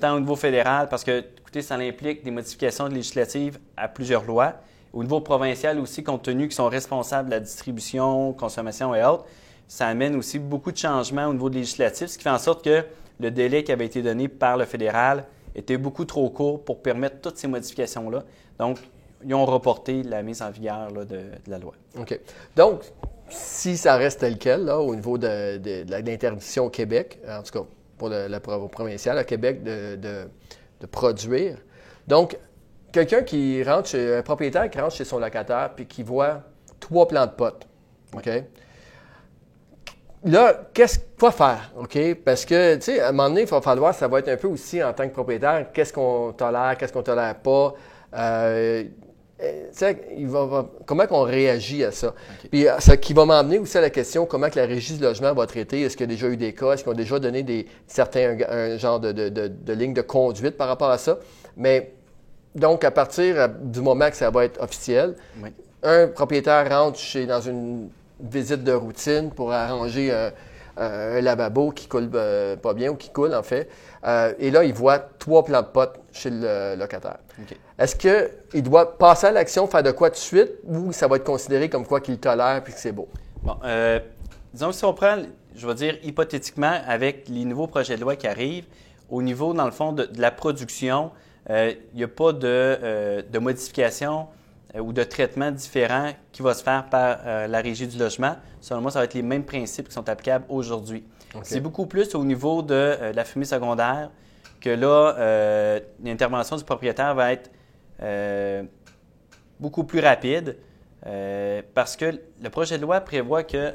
tant 0.00 0.14
au 0.14 0.20
niveau 0.20 0.36
fédéral, 0.36 0.88
parce 0.88 1.04
que, 1.04 1.24
écoutez, 1.38 1.62
ça 1.62 1.76
implique 1.76 2.22
des 2.22 2.30
modifications 2.30 2.88
législatives 2.88 3.58
à 3.76 3.88
plusieurs 3.88 4.24
lois. 4.24 4.54
Au 4.92 5.02
niveau 5.02 5.20
provincial 5.20 5.78
aussi, 5.78 6.02
compte 6.02 6.22
tenu 6.24 6.48
qu'ils 6.48 6.56
sont 6.56 6.68
responsables 6.68 7.28
de 7.28 7.34
la 7.34 7.40
distribution, 7.40 8.32
consommation 8.34 8.94
et 8.94 9.02
autres, 9.04 9.24
ça 9.68 9.86
amène 9.86 10.16
aussi 10.16 10.38
beaucoup 10.38 10.72
de 10.72 10.76
changements 10.76 11.26
au 11.26 11.32
niveau 11.32 11.48
législatif, 11.48 12.08
ce 12.08 12.18
qui 12.18 12.24
fait 12.24 12.30
en 12.30 12.38
sorte 12.38 12.64
que 12.64 12.84
le 13.18 13.30
délai 13.30 13.64
qui 13.64 13.72
avait 13.72 13.86
été 13.86 14.02
donné 14.02 14.28
par 14.28 14.56
le 14.56 14.64
fédéral 14.64 15.24
était 15.56 15.78
beaucoup 15.78 16.04
trop 16.04 16.28
court 16.30 16.62
pour 16.64 16.82
permettre 16.82 17.20
toutes 17.20 17.38
ces 17.38 17.48
modifications-là. 17.48 18.22
Donc, 18.58 18.78
ils 19.24 19.34
ont 19.34 19.46
reporté 19.46 20.02
la 20.02 20.22
mise 20.22 20.42
en 20.42 20.50
vigueur 20.50 20.92
de, 20.92 21.22
la 21.46 21.58
loi. 21.58 21.72
OK. 21.98 22.20
Donc, 22.54 22.82
si 23.28 23.76
ça 23.76 23.96
reste 23.96 24.20
tel 24.20 24.38
quel, 24.38 24.68
au 24.70 24.94
niveau 24.94 25.18
de, 25.18 25.58
l'interdiction 25.90 26.66
au 26.66 26.70
Québec, 26.70 27.18
en 27.28 27.42
tout 27.42 27.58
cas 27.58 27.66
pour 27.96 28.10
la 28.10 28.40
provinciale, 28.40 29.18
au 29.18 29.24
Québec, 29.24 29.62
de, 29.62 30.28
produire. 30.92 31.56
Donc, 32.06 32.36
quelqu'un 32.92 33.22
qui 33.22 33.62
rentre 33.64 33.88
chez 33.88 34.16
un 34.16 34.22
propriétaire 34.22 34.68
qui 34.70 34.78
rentre 34.78 34.94
chez 34.94 35.04
son 35.04 35.18
locataire 35.18 35.72
puis 35.74 35.86
qui 35.86 36.02
voit 36.02 36.42
trois 36.78 37.08
plants 37.08 37.26
de 37.26 37.32
potes, 37.32 37.66
OK? 38.14 38.28
Là, 40.26 40.68
qu'est-ce 40.74 40.98
qu'il 40.98 41.08
faut 41.18 41.30
faire, 41.30 41.72
OK? 41.78 41.98
Parce 42.24 42.44
que, 42.44 42.76
tu 42.76 42.82
sais, 42.82 43.00
à 43.00 43.08
un 43.08 43.12
moment 43.12 43.28
donné, 43.28 43.42
il 43.42 43.46
va 43.48 43.60
falloir, 43.60 43.94
ça 43.94 44.08
va 44.08 44.18
être 44.18 44.28
un 44.28 44.36
peu 44.36 44.48
aussi 44.48 44.82
en 44.82 44.92
tant 44.92 45.08
que 45.08 45.12
propriétaire, 45.12 45.66
qu'est-ce 45.72 45.92
qu'on 45.92 46.32
tolère, 46.32 46.76
qu'est-ce 46.78 46.92
qu'on 46.92 47.02
tolère 47.02 47.36
pas. 47.36 47.74
Euh, 48.16 48.84
il 50.16 50.26
va, 50.28 50.66
comment 50.86 51.04
on 51.10 51.22
réagit 51.22 51.84
à 51.84 51.92
ça? 51.92 52.14
Puis 52.50 52.66
ce 52.78 52.92
qui 52.92 53.12
va 53.12 53.26
m'emmener 53.26 53.58
aussi 53.58 53.76
à 53.76 53.82
la 53.82 53.90
question 53.90 54.24
comment 54.24 54.48
que 54.48 54.58
la 54.58 54.64
régie 54.64 54.94
du 54.94 55.02
logement 55.02 55.34
va 55.34 55.46
traiter? 55.46 55.82
Est-ce 55.82 55.96
qu'il 55.96 56.10
y 56.10 56.10
a 56.10 56.14
déjà 56.14 56.28
eu 56.28 56.38
des 56.38 56.54
cas? 56.54 56.72
Est-ce 56.72 56.82
qu'ils 56.82 56.92
ont 56.92 56.96
déjà 56.96 57.18
donné 57.18 57.42
des 57.42 57.66
certains 57.86 58.38
un, 58.48 58.78
genre 58.78 58.98
de, 58.98 59.12
de, 59.12 59.28
de, 59.28 59.72
ligne 59.74 59.92
de 59.92 60.00
conduite 60.00 60.56
par 60.56 60.68
rapport 60.68 60.90
à 60.90 60.96
ça? 60.96 61.18
Mais 61.56 61.92
donc, 62.54 62.82
à 62.84 62.90
partir 62.90 63.50
du 63.60 63.82
moment 63.82 64.08
que 64.08 64.16
ça 64.16 64.30
va 64.30 64.46
être 64.46 64.60
officiel, 64.62 65.16
un 65.82 66.08
propriétaire 66.08 66.68
rentre 66.70 66.98
chez, 66.98 67.26
dans 67.26 67.40
une 67.42 67.90
visite 68.20 68.64
de 68.64 68.72
routine 68.72 69.30
pour 69.30 69.52
arranger 69.52 70.10
euh, 70.10 70.30
euh, 70.78 71.18
un 71.18 71.20
lavabo 71.20 71.70
qui 71.70 71.86
coule 71.88 72.10
euh, 72.14 72.56
pas 72.56 72.74
bien 72.74 72.90
ou 72.90 72.96
qui 72.96 73.10
coule 73.10 73.34
en 73.34 73.42
fait. 73.42 73.68
et 74.38 74.50
là, 74.50 74.64
il 74.64 74.72
voit 74.72 74.98
trois 74.98 75.44
plants 75.44 75.62
de 75.62 75.66
potes 75.66 75.98
chez 76.12 76.30
le 76.30 76.76
locataire. 76.76 77.18
Est-ce 77.78 77.96
qu'il 77.96 78.62
doit 78.62 78.96
passer 78.98 79.26
à 79.26 79.32
l'action, 79.32 79.66
faire 79.66 79.82
de 79.82 79.90
quoi 79.90 80.10
de 80.10 80.16
suite, 80.16 80.52
ou 80.64 80.92
ça 80.92 81.08
va 81.08 81.16
être 81.16 81.24
considéré 81.24 81.68
comme 81.68 81.86
quoi 81.86 82.00
qu'il 82.00 82.18
tolère 82.18 82.62
puis 82.62 82.72
que 82.72 82.78
c'est 82.78 82.92
beau? 82.92 83.08
Bon, 83.42 83.56
disons 84.52 84.68
que 84.68 84.74
si 84.74 84.84
on 84.84 84.94
prend, 84.94 85.16
je 85.54 85.66
vais 85.66 85.74
dire 85.74 85.98
hypothétiquement, 86.02 86.80
avec 86.86 87.28
les 87.28 87.44
nouveaux 87.44 87.66
projets 87.66 87.96
de 87.96 88.00
loi 88.00 88.16
qui 88.16 88.26
arrivent, 88.26 88.66
au 89.10 89.22
niveau, 89.22 89.52
dans 89.52 89.66
le 89.66 89.70
fond, 89.70 89.92
de, 89.92 90.08
la 90.16 90.30
production, 90.30 91.10
il 91.50 91.76
n'y 91.94 92.04
a 92.04 92.08
pas 92.08 92.32
de, 92.32 93.24
de 93.30 93.38
modification 93.38 94.28
ou 94.80 94.92
de 94.92 95.02
traitement 95.02 95.50
différent 95.50 96.12
qui 96.32 96.42
va 96.42 96.54
se 96.54 96.62
faire 96.62 96.86
par 96.86 97.18
euh, 97.24 97.46
la 97.46 97.60
régie 97.60 97.86
du 97.86 97.98
logement. 97.98 98.36
Selon 98.60 98.80
moi, 98.80 98.90
ça 98.90 98.98
va 99.00 99.04
être 99.04 99.14
les 99.14 99.22
mêmes 99.22 99.44
principes 99.44 99.88
qui 99.88 99.94
sont 99.94 100.08
applicables 100.08 100.44
aujourd'hui. 100.48 101.04
C'est 101.42 101.60
beaucoup 101.60 101.86
plus 101.86 102.14
au 102.14 102.24
niveau 102.24 102.62
de, 102.62 102.74
euh, 102.74 103.12
la 103.12 103.24
fumée 103.24 103.44
secondaire 103.44 104.10
que 104.60 104.70
là, 104.70 105.80
l'intervention 106.02 106.56
du 106.56 106.64
propriétaire 106.64 107.14
va 107.14 107.32
être 107.32 107.50
beaucoup 109.60 109.84
plus 109.84 110.00
rapide 110.00 110.56
parce 111.74 111.94
que 111.94 112.18
le 112.42 112.50
projet 112.50 112.78
de 112.78 112.82
loi 112.82 113.00
prévoit 113.00 113.44
qu'il 113.44 113.74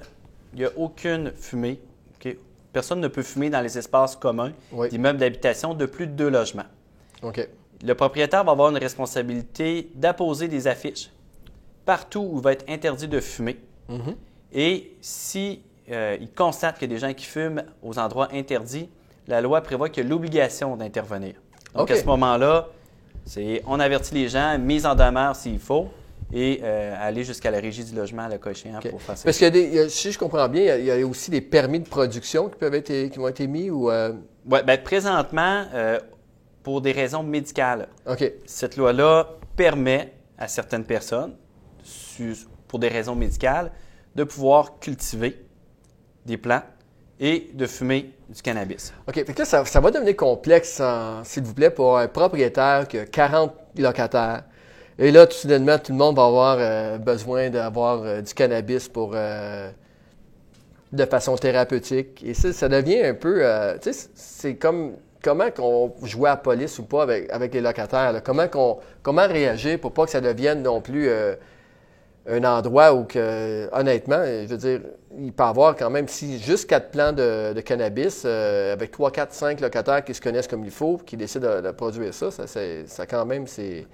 n'y 0.56 0.66
a 0.66 0.70
aucune 0.76 1.32
fumée. 1.36 1.80
Personne 2.74 3.00
ne 3.00 3.08
peut 3.08 3.22
fumer 3.22 3.50
dans 3.50 3.62
les 3.62 3.78
espaces 3.78 4.16
communs 4.16 4.54
d'immeubles 4.90 5.20
d'habitation 5.20 5.76
de 5.76 5.86
plus 5.86 6.08
de 6.08 6.14
deux 6.14 6.30
logements. 6.30 6.66
OK 7.22 7.48
le 7.84 7.96
propriétaire 7.96 8.44
va 8.44 8.52
avoir 8.52 8.70
une 8.70 8.78
responsabilité 8.78 9.90
d'apposer 9.96 10.48
des 10.48 10.68
affiches 10.68 11.10
partout 11.86 12.28
où 12.32 12.38
il 12.38 12.44
va 12.44 12.54
être 12.54 12.66
interdit 12.70 13.08
de 13.08 13.20
fumer. 13.20 13.58
Mhm. 13.90 14.16
Et 14.54 14.96
si 15.02 15.62
euh, 15.90 16.18
il 16.20 16.32
constate 16.32 16.78
qu'il 16.78 16.90
y 16.90 16.94
a 16.94 16.96
des 16.96 17.02
gens 17.02 17.14
qui 17.14 17.26
fument 17.26 17.64
aux 17.82 17.98
endroits 17.98 18.30
interdits, 18.34 18.90
la 19.28 19.42
loi 19.42 19.62
prévoit 19.62 19.90
qu'il 19.90 20.04
y 20.04 20.06
a 20.06 20.10
l'obligation 20.10 20.76
d'intervenir. 20.78 21.36
Donc 21.76 21.90
à 21.90 21.96
ce 21.96 22.06
moment-là, 22.06 22.68
c'est 23.26 23.62
on 23.66 23.80
avertit 23.80 24.14
les 24.14 24.28
gens, 24.28 24.58
mise 24.60 24.86
en 24.86 24.96
demeure 24.96 25.36
s'il 25.36 25.60
faut, 25.60 25.88
et 26.34 26.62
euh, 26.64 26.96
aller 27.00 27.24
jusqu'à 27.24 27.52
la 27.52 27.60
régie 27.60 27.84
du 27.84 27.96
logement 27.96 28.24
à 28.24 28.30
la 28.30 28.38
cochère 28.38 28.80
pour 28.90 29.02
faire 29.02 29.18
ça. 29.18 29.24
Parce 29.26 29.38
que 29.38 29.90
si 29.90 30.12
je 30.12 30.20
comprends 30.20 30.48
bien, 30.48 30.76
il 30.78 30.86
y, 30.86 30.92
a, 30.92 31.06
aussi 31.06 31.32
des 31.32 31.42
permis 31.42 31.80
de 31.80 31.88
production 31.88 32.50
qui 32.50 32.56
peuvent 32.58 32.74
être 32.74 33.10
qui 33.10 33.20
vont 33.20 33.28
être 33.28 33.42
émis 33.42 33.70
ou. 33.70 33.90
Euh... 33.90 34.14
Oui, 34.50 34.60
bien, 34.66 34.78
présentement, 34.78 35.66
euh, 35.74 36.00
pour 36.64 36.82
des 36.82 36.92
raisons 36.92 37.24
médicales. 37.24 37.88
Cette 38.46 38.78
loi-là 38.78 39.30
permet 39.56 40.14
à 40.38 40.48
certaines 40.48 40.86
personnes, 40.86 41.36
pour 42.68 42.80
des 42.80 42.88
raisons 42.88 43.16
médicales, 43.16 43.72
de 44.16 44.24
pouvoir 44.24 44.80
cultiver 44.80 45.46
des 46.26 46.38
plantes 46.38 46.64
et 47.20 47.52
de 47.54 47.66
fumer 47.68 48.14
du 48.30 48.42
cannabis. 48.42 48.94
OK. 49.08 49.24
ça, 49.44 49.80
va 49.80 49.92
devenir 49.92 50.16
complexe, 50.16 50.82
s'il 51.24 51.44
vous 51.44 51.54
plaît, 51.54 51.70
pour 51.70 51.98
un 51.98 52.08
propriétaire 52.08 52.88
qui 52.88 52.98
a 52.98 53.06
40 53.06 53.54
locataires 53.78 54.44
Et 54.98 55.12
là, 55.12 55.28
tout 55.28 55.36
soudainement, 55.36 55.78
tout 55.78 55.92
le 55.92 55.98
monde 55.98 56.16
va 56.16 56.26
avoir 56.26 56.58
euh, 56.60 56.98
besoin 56.98 57.50
d'avoir 57.50 58.02
euh, 58.02 58.22
du 58.22 58.34
cannabis 58.34 58.90
pour 58.90 59.12
euh, 59.14 59.70
de 60.92 61.06
façon 61.06 61.36
thérapeutique. 61.36 62.24
Et 62.24 62.34
ça, 62.34 62.52
ça 62.52 62.68
devient 62.68 63.02
un 63.02 63.14
peu, 63.14 63.44
tu 63.82 63.94
sais, 63.94 64.10
c'est 64.16 64.56
comme 64.56 64.96
comment 65.24 65.52
qu'on 65.52 65.94
jouait 66.04 66.30
à 66.30 66.34
la 66.34 66.38
police 66.38 66.80
ou 66.80 66.84
pas 66.84 67.04
avec, 67.04 67.32
avec 67.32 67.54
les 67.54 67.62
locataires. 67.62 68.14
là? 68.14 68.22
Comment 68.22 68.48
qu'on, 68.48 68.80
comment 69.04 69.28
réagir 69.28 69.80
pour 69.80 69.94
pas 69.94 70.06
que 70.06 70.12
ça 70.12 70.22
devienne 70.22 70.64
non 70.64 70.82
plus 70.82 71.08
euh, 71.10 71.36
un 72.28 72.44
endroit 72.44 72.94
où 72.94 73.04
que, 73.06 73.70
honnêtement, 73.74 74.24
je 74.24 74.48
veux 74.48 74.58
dire, 74.58 74.82
il 75.18 75.34
peut 75.34 75.44
y 75.44 75.48
avoir 75.48 75.76
quand 75.76 75.90
même 75.90 76.08
si 76.08 76.40
juste 76.40 76.70
quatre 76.70 76.92
plants 76.92 77.12
de, 77.14 77.54
de 77.54 77.62
cannabis 77.62 78.24
euh, 78.26 78.74
avec 78.74 78.92
trois, 78.92 79.12
quatre, 79.12 79.34
cinq 79.34 79.60
locataires 79.60 80.04
qui 80.04 80.14
se 80.14 80.22
connaissent 80.22 80.48
comme 80.48 80.64
il 80.64 80.72
faut, 80.72 80.98
qui 80.98 81.18
décident 81.18 81.56
de, 81.58 81.62
de 81.62 81.72
produire 81.72 82.14
ça, 82.14 82.30
ça, 82.32 82.46
ça 82.48 83.06
quand 83.06 83.26
même 83.26 83.48
c'est. 83.48 83.88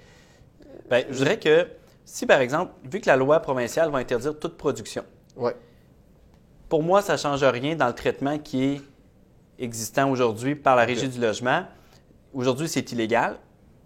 Ben, 0.90 1.04
je 1.10 1.16
dirais 1.16 1.38
que 1.38 1.66
si, 2.04 2.24
par 2.26 2.40
exemple, 2.40 2.72
vu 2.90 3.00
que 3.00 3.06
la 3.06 3.16
loi 3.16 3.40
provinciale 3.40 3.90
va 3.90 3.98
interdire 3.98 4.38
toute 4.38 4.56
production, 4.56 5.04
Ouais. 5.36 5.54
pour 6.68 6.82
moi, 6.82 7.00
ça 7.02 7.12
ne 7.14 7.18
change 7.18 7.44
rien 7.44 7.76
dans 7.76 7.86
le 7.86 7.92
traitement 7.94 8.38
qui 8.38 8.64
est 8.64 8.80
existant 9.58 10.10
aujourd'hui 10.10 10.54
par 10.54 10.76
la 10.76 10.84
Régie 10.84 11.08
du 11.08 11.20
logement. 11.20 11.62
Aujourd'hui, 12.34 12.68
c'est 12.68 12.92
illégal. 12.92 13.36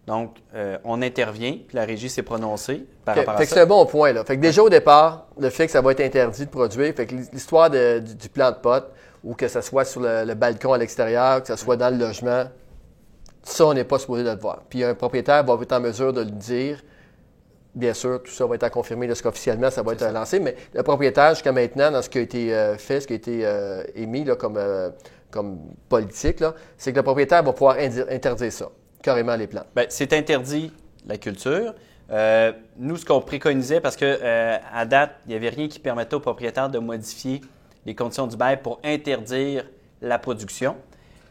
Donc, 0.07 0.37
euh, 0.55 0.79
on 0.85 1.01
intervient, 1.01 1.53
puis 1.53 1.77
la 1.77 1.85
Régie 1.85 2.11
s'est 2.11 2.25
prononcée 2.25 2.85
par 3.05 3.15
rapport 3.15 3.35
fait 3.37 3.43
à 3.43 3.45
que 3.45 3.49
ça. 3.51 3.55
c'est 3.57 3.61
un 3.63 3.67
bon 3.67 3.87
point. 3.87 4.13
Là. 4.13 4.25
Fait 4.25 4.37
que 4.37 4.43
déjà 4.43 4.61
au 4.63 4.69
départ, 4.69 5.29
le 5.39 5.49
fait 5.49 5.67
que 5.67 5.73
ça 5.73 5.81
va 5.81 5.93
être 5.93 6.01
interdit 6.01 6.45
de 6.45 6.51
produire, 6.51 6.93
fait 6.95 7.07
que 7.07 7.15
l'histoire 7.15 7.71
de- 7.71 8.01
du, 8.01 8.15
du 8.17 8.29
plant 8.29 8.51
de 8.51 8.57
pote, 8.57 8.91
ou 9.23 9.35
que 9.35 9.47
ça 9.47 9.63
soit 9.63 9.85
sur 9.85 10.01
le, 10.01 10.25
le 10.25 10.35
balcon 10.35 10.73
à 10.73 10.79
l'extérieur, 10.79 11.41
que 11.43 11.47
ça 11.47 11.57
soit 11.57 11.77
dans 11.77 11.89
le 11.91 12.05
logement, 12.05 12.45
ça, 13.45 13.67
on 13.67 13.75
n'est 13.75 13.85
pas 13.85 14.01
supposé 14.01 14.25
de 14.25 14.31
le 14.31 14.37
voir. 14.39 14.63
Puis 14.69 14.83
un 14.83 14.95
propriétaire 14.95 15.45
va 15.45 15.57
être 15.63 15.73
en 15.73 15.81
mesure 15.81 16.13
de 16.13 16.21
le 16.23 16.31
dire. 16.33 16.83
Bien 17.75 17.95
sûr, 17.95 18.23
tout 18.23 18.31
ça 18.31 18.45
va 18.45 18.57
être 18.57 18.65
à 18.65 18.71
confirmer 18.71 19.07
de 19.07 19.15
ce 19.15 19.23
qu'officiellement 19.23 19.71
ça 19.71 19.83
va 19.83 19.95
être 19.95 20.05
lancé, 20.13 20.39
mais 20.41 20.55
le 20.75 20.83
propriétaire, 20.83 21.31
jusqu'à 21.31 21.53
maintenant, 21.53 21.91
dans 21.91 22.03
ce 22.03 22.11
qui 22.11 22.19
a 22.19 22.21
été 22.21 22.55
euh, 22.55 22.77
fait, 22.77 23.01
ce 23.01 23.07
qui 23.07 23.15
a 23.15 23.17
été 23.17 23.47
euh, 23.47 23.83
émis 23.95 24.25
là, 24.25 24.37
comme, 24.37 24.59
euh, 24.59 24.91
comme 25.31 25.59
politique, 25.89 26.45
c'est 26.77 26.93
que 26.93 26.99
le 26.99 27.03
propriétaire 27.03 27.43
va 27.43 27.53
pouvoir 27.55 27.77
interdire 27.79 28.53
ça, 28.53 28.69
carrément 29.03 29.35
les 29.37 29.47
plants. 29.47 29.65
Ben, 29.75 29.87
c'est 29.89 30.13
interdit 30.13 30.71
la 31.07 31.17
culture. 31.17 31.75
Nous, 32.79 32.97
ce 32.99 33.07
qu'on 33.07 33.23
préconisait, 33.23 33.81
parce 33.81 33.97
que 33.97 34.19
à 34.71 34.85
date, 34.85 35.13
il 35.25 35.31
n'y 35.31 35.35
avait 35.35 35.49
rien 35.49 35.67
qui 35.67 35.79
permettait 35.79 36.15
aux 36.15 36.21
propriétaires 36.21 36.69
de 36.69 36.79
modifier 36.79 37.41
les 37.87 37.95
conditions 37.95 38.27
du 38.27 38.37
bail 38.37 38.61
pour 38.63 38.81
interdire 38.85 39.65
la 40.03 40.19
production. 40.19 40.77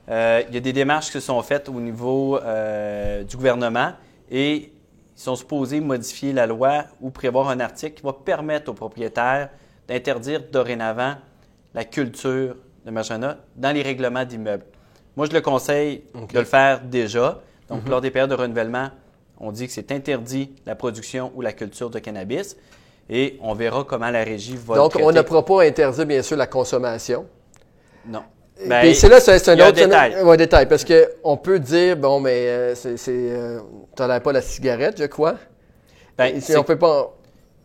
Il 0.07 0.47
y 0.51 0.57
a 0.57 0.59
des 0.59 0.73
démarches 0.73 1.05
qui 1.07 1.11
se 1.11 1.19
sont 1.19 1.41
faites 1.43 1.69
au 1.69 1.79
niveau 1.79 2.39
du 2.39 3.37
gouvernement 3.37 3.91
et 4.31 4.73
ils 5.21 5.25
sont 5.25 5.35
supposés 5.35 5.81
modifier 5.81 6.33
la 6.33 6.47
loi 6.47 6.85
ou 6.99 7.11
prévoir 7.11 7.49
un 7.49 7.59
article 7.59 7.93
qui 7.93 8.01
va 8.01 8.11
permettre 8.11 8.71
aux 8.71 8.73
propriétaires 8.73 9.49
d'interdire 9.87 10.41
dorénavant 10.51 11.13
la 11.75 11.85
culture 11.85 12.55
de 12.83 12.89
marijuana 12.89 13.37
dans 13.55 13.71
les 13.71 13.83
règlements 13.83 14.25
d'immeubles. 14.25 14.65
Moi, 15.15 15.27
je 15.27 15.33
le 15.33 15.41
conseille 15.41 16.03
de 16.33 16.39
le 16.39 16.45
faire 16.45 16.81
déjà. 16.81 17.39
Donc, 17.69 17.87
lors 17.87 18.01
des 18.01 18.09
périodes 18.09 18.31
de 18.31 18.35
renouvellement, 18.35 18.89
on 19.39 19.51
dit 19.51 19.67
que 19.67 19.73
c'est 19.73 19.91
interdit 19.91 20.55
la 20.65 20.73
production 20.73 21.31
ou 21.35 21.41
la 21.41 21.53
culture 21.53 21.91
de 21.91 21.99
cannabis 21.99 22.57
et 23.07 23.37
on 23.41 23.53
verra 23.53 23.83
comment 23.83 24.09
la 24.09 24.23
régie 24.23 24.57
va 24.57 24.75
Donc, 24.75 24.95
le 24.95 25.03
on 25.03 25.11
ne 25.11 25.21
pourra 25.21 25.45
pas 25.45 25.63
interdire, 25.63 26.05
bien 26.07 26.23
sûr, 26.23 26.35
la 26.35 26.47
consommation. 26.47 27.27
Non. 28.07 28.23
Puis 28.61 28.69
Ben, 28.69 28.93
c'est 28.93 29.09
là, 29.09 29.19
c'est 29.19 29.31
un 29.31 29.35
autre 29.37 29.73
c'est 29.75 29.83
un 29.83 29.87
détail. 29.87 30.21
ouais, 30.23 30.37
détail. 30.37 30.67
Parce 30.67 30.85
qu'on 30.85 31.37
peut 31.37 31.59
dire, 31.59 31.97
bon, 31.97 32.19
mais 32.19 32.47
euh, 32.47 32.75
c'est. 32.75 32.95
euh, 33.09 33.59
pas 33.95 34.31
la 34.31 34.41
cigarette, 34.41 34.95
je 34.99 35.05
crois. 35.05 35.35
ben, 36.17 36.39
c'est- 36.41 36.55
on 36.57 36.63
peut 36.63 36.77
pas. 36.77 37.15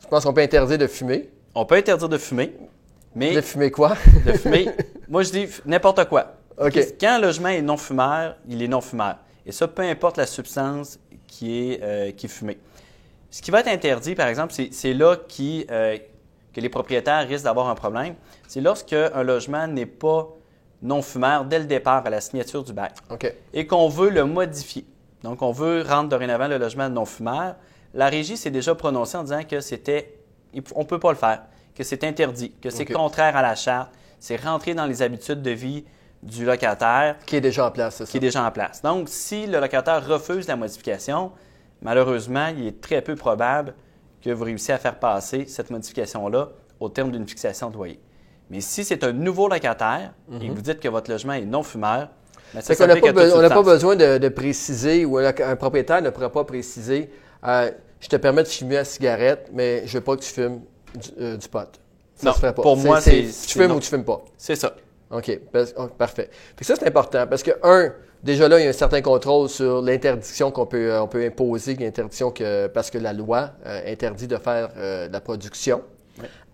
Je 0.03 0.07
pense 0.09 0.25
qu'on 0.25 0.33
peut 0.33 0.41
interdire 0.43 0.79
de 0.79 0.87
fumer. 0.87 1.31
on 1.55 1.65
peut 1.65 1.75
interdire 1.77 2.09
de 2.09 2.19
fumer, 2.19 2.55
mais 3.15 3.35
De 3.35 3.41
fumer 3.41 3.71
quoi? 3.71 3.97
de 4.27 4.33
fumer, 4.33 4.69
moi 5.09 5.23
je 5.23 5.31
dis 5.31 5.49
n'importe 5.65 6.05
quoi. 6.09 6.35
OK. 6.59 6.79
Quand 7.01 7.09
un 7.17 7.19
logement 7.19 7.49
est 7.49 7.63
non 7.63 7.77
fumeur, 7.77 8.37
il 8.49 8.63
est 8.63 8.69
non 8.69 8.81
fumeur. 8.81 9.17
Et 9.45 9.53
ça, 9.53 9.67
peu 9.69 9.83
importe 9.83 10.17
la 10.19 10.27
substance 10.27 10.99
qui 11.27 11.73
est, 11.73 11.81
euh, 11.83 12.11
qui 12.13 12.27
est 12.27 12.29
fumée. 12.31 12.59
Ce 13.31 13.43
qui 13.43 13.51
va 13.51 13.61
être 13.61 13.69
interdit, 13.69 14.15
par 14.15 14.29
exemple, 14.29 14.53
c'est- 14.55 14.69
c'est 14.73 14.95
là 14.95 15.17
qui, 15.29 15.67
euh, 15.71 15.99
que 16.55 16.61
les 16.61 16.69
propriétaires 16.71 17.27
risquent 17.29 17.45
d'avoir 17.45 17.69
un 17.69 17.75
problème. 17.75 18.15
C'est 18.49 18.61
lorsque 18.61 18.93
un 18.95 19.23
logement 19.23 19.67
n'est 19.67 19.85
pas 19.87 20.29
non 20.83 21.03
fumeur 21.03 21.45
dès 21.45 21.59
le 21.59 21.65
départ 21.65 22.05
à 22.07 22.11
la 22.11 22.21
signature 22.21 22.63
du 22.63 22.73
bail 22.73 22.91
et 23.53 23.67
qu'on 23.67 23.89
veut 23.89 24.11
le 24.11 24.25
modifier. 24.25 24.85
Donc, 25.23 25.43
on 25.43 25.53
veut 25.53 25.83
rendre 25.83 26.09
dorénavant 26.09 26.49
le 26.49 26.59
logement 26.59 26.89
non 26.89 27.05
fumeur. 27.05 27.57
La 27.95 28.09
régie 28.09 28.37
s'est 28.37 28.51
déjà 28.51 28.75
prononcée 28.75 29.17
en 29.17 29.23
disant 29.23 29.43
que 29.43 29.61
c'était, 29.61 30.19
on 30.75 30.81
ne 30.81 30.87
peut 30.87 31.01
pas 31.01 31.11
le 31.11 31.17
faire, 31.17 31.43
que 31.75 31.83
c'est 31.83 32.05
interdit, 32.05 32.53
que 32.61 32.71
c'est 32.71 32.85
contraire 32.85 33.37
à 33.37 33.43
la 33.43 33.55
charte, 33.55 33.91
c'est 34.21 34.37
rentrer 34.37 34.75
dans 34.75 34.87
les 34.87 35.03
habitudes 35.03 35.43
de 35.43 35.51
vie 35.51 35.85
du 36.23 36.45
locataire 36.45 37.17
Qui 37.27 37.37
est 37.37 37.41
déjà 37.41 37.67
en 37.67 37.71
place, 37.71 37.97
c'est 37.97 38.07
qui 38.07 38.17
est 38.17 38.21
déjà 38.21 38.45
en 38.45 38.51
place. 38.51 38.83
Donc, 38.83 39.09
si 39.09 39.47
le 39.47 39.61
locataire 39.61 40.07
refuse 40.07 40.47
la 40.49 40.57
modification, 40.57 41.33
malheureusement, 41.83 42.49
il 42.49 42.67
est 42.67 42.81
très 42.81 43.03
peu 43.03 43.15
probable 43.15 43.75
que 44.23 44.31
vous 44.31 44.45
réussissiez 44.45 44.75
à 44.75 44.79
faire 44.79 44.99
passer 44.99 45.47
cette 45.47 45.71
modification-là 45.71 46.49
au 46.81 46.89
terme 46.89 47.11
d'une 47.13 47.27
fixation 47.27 47.71
de 47.71 47.77
loyer. 47.77 48.01
Mais 48.51 48.61
si 48.61 48.85
c'est 48.85 49.03
un 49.05 49.13
nouveau 49.13 49.49
locataire 49.49 50.13
et 50.41 50.49
que 50.49 50.53
vous 50.53 50.63
dites 50.63 50.81
que 50.81 50.89
votre 50.89 51.11
logement 51.11 51.33
est 51.33 51.45
non 51.45 51.63
fumeur, 51.63 52.09
ben, 52.55 52.61
ça 52.61 52.87
n'a 52.87 52.95
pas, 52.97 53.13
be- 53.13 53.49
pas 53.49 53.63
besoin 53.63 53.97
de, 53.97 54.19
de 54.19 54.29
préciser, 54.29 55.05
ou 55.05 55.19
un, 55.19 55.33
propriétaire 55.57 56.01
ne 56.01 56.11
pourra 56.11 56.31
pas 56.31 56.45
préciser 56.45 57.11
euh, 57.47 57.71
je 58.01 58.09
te 58.09 58.17
permets 58.17 58.43
de 58.43 58.49
fumer 58.49 58.77
la 58.77 58.85
cigarette, 58.85 59.49
mais 59.53 59.83
je 59.87 59.99
veux 59.99 60.05
pas 60.05 60.17
que 60.17 60.21
tu 60.23 60.31
fumes 60.31 60.61
du, 60.95 61.09
euh, 61.21 61.37
du 61.37 61.49
pot. 61.49 61.61
Ça 62.15 62.27
Non, 62.27 62.33
se 62.33 62.39
ferait 62.41 62.55
pas. 62.55 62.63
pour 62.63 62.77
moi, 62.77 63.01
c'est- 63.01 63.25
Tu 63.47 63.59
fumes 63.59 63.69
non. 63.69 63.77
ou 63.77 63.81
tu 63.81 63.89
fumes 63.89 64.05
pas. 64.05 64.23
C'est 64.37 64.55
ça. 64.57 64.75
OK. 65.11 65.41
Oh, 65.77 65.87
parfait. 65.99 66.29
Fait 66.31 66.61
que 66.61 66.65
ça, 66.67 66.75
c'est 66.77 66.87
important 66.87 67.27
parce 67.27 67.43
que, 67.43 67.53
un, 67.63 67.93
déjà 68.23 68.49
là, 68.49 68.59
il 68.61 68.65
y 68.65 68.67
a 68.67 68.71
un 68.71 68.73
certain 68.73 69.01
contrôle 69.03 69.49
sur 69.49 69.81
l'interdiction 69.83 70.51
qu'on 70.51 70.67
peut, 70.67 70.93
euh, 70.93 71.03
on 71.03 71.09
peut 71.09 71.25
imposer, 71.25 71.75
l'interdiction 71.75 72.31
que, 72.31 72.67
parce 72.69 72.91
que 72.91 72.99
la 72.99 73.13
loi 73.13 73.51
euh, 73.67 73.81
interdit 73.93 74.27
de 74.29 74.37
faire 74.37 74.69
de 74.75 75.13
la 75.13 75.21
production, 75.21 75.83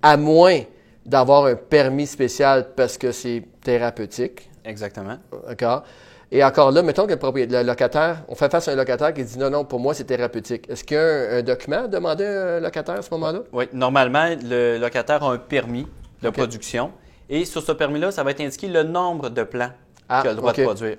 à 0.03 0.17
moins 0.17 0.61
d'avoir 1.05 1.47
un 1.47 1.55
permis 1.57 2.07
spécial 2.07 2.69
parce 2.77 2.99
que 2.99 3.13
c'est 3.13 3.43
thérapeutique. 3.63 4.49
Exactement. 4.65 5.19
D'accord? 5.47 5.85
Et 6.31 6.43
encore 6.43 6.71
là, 6.71 6.83
mettons 6.83 7.05
que 7.07 7.11
le, 7.13 7.19
propriétaire, 7.19 7.63
le 7.63 7.67
locataire, 7.67 8.25
on 8.29 8.35
fait 8.35 8.51
face 8.51 8.67
à 8.69 8.73
un 8.73 8.77
locataire 8.77 9.13
qui 9.13 9.23
dit 9.23 9.39
non, 9.39 9.51
non, 9.51 9.65
pour 9.65 9.81
moi, 9.81 9.93
c'est 9.93 10.05
thérapeutique. 10.05 10.69
Est-ce 10.71 10.83
qu'il 10.83 10.97
y 10.97 11.01
a 11.01 11.03
un, 11.03 11.39
un 11.39 11.43
document 11.43 11.85
à 11.85 11.89
demander 11.89 12.25
à 12.25 12.57
un 12.57 12.61
locataire 12.61 12.95
à 12.97 13.03
ce 13.03 13.11
moment-là? 13.11 13.41
Oui, 13.53 13.65
normalement, 13.73 14.29
le 14.43 14.79
locataire 14.79 15.23
a 15.23 15.33
un 15.33 15.39
permis 15.39 15.87
de 16.23 16.31
production 16.31 16.91
et 17.29 17.45
sur 17.45 17.63
ce 17.63 17.73
permis-là, 17.73 18.11
ça 18.11 18.23
va 18.23 18.31
être 18.31 18.41
indiqué 18.41 18.69
le 18.69 18.83
nombre 18.83 19.29
de 19.29 19.43
plants 19.43 19.73
Ah, 20.09 20.21
qu'il 20.21 20.31
a 20.31 20.33
le 20.33 20.37
droit 20.39 20.53
de 20.53 20.63
produire. 20.63 20.97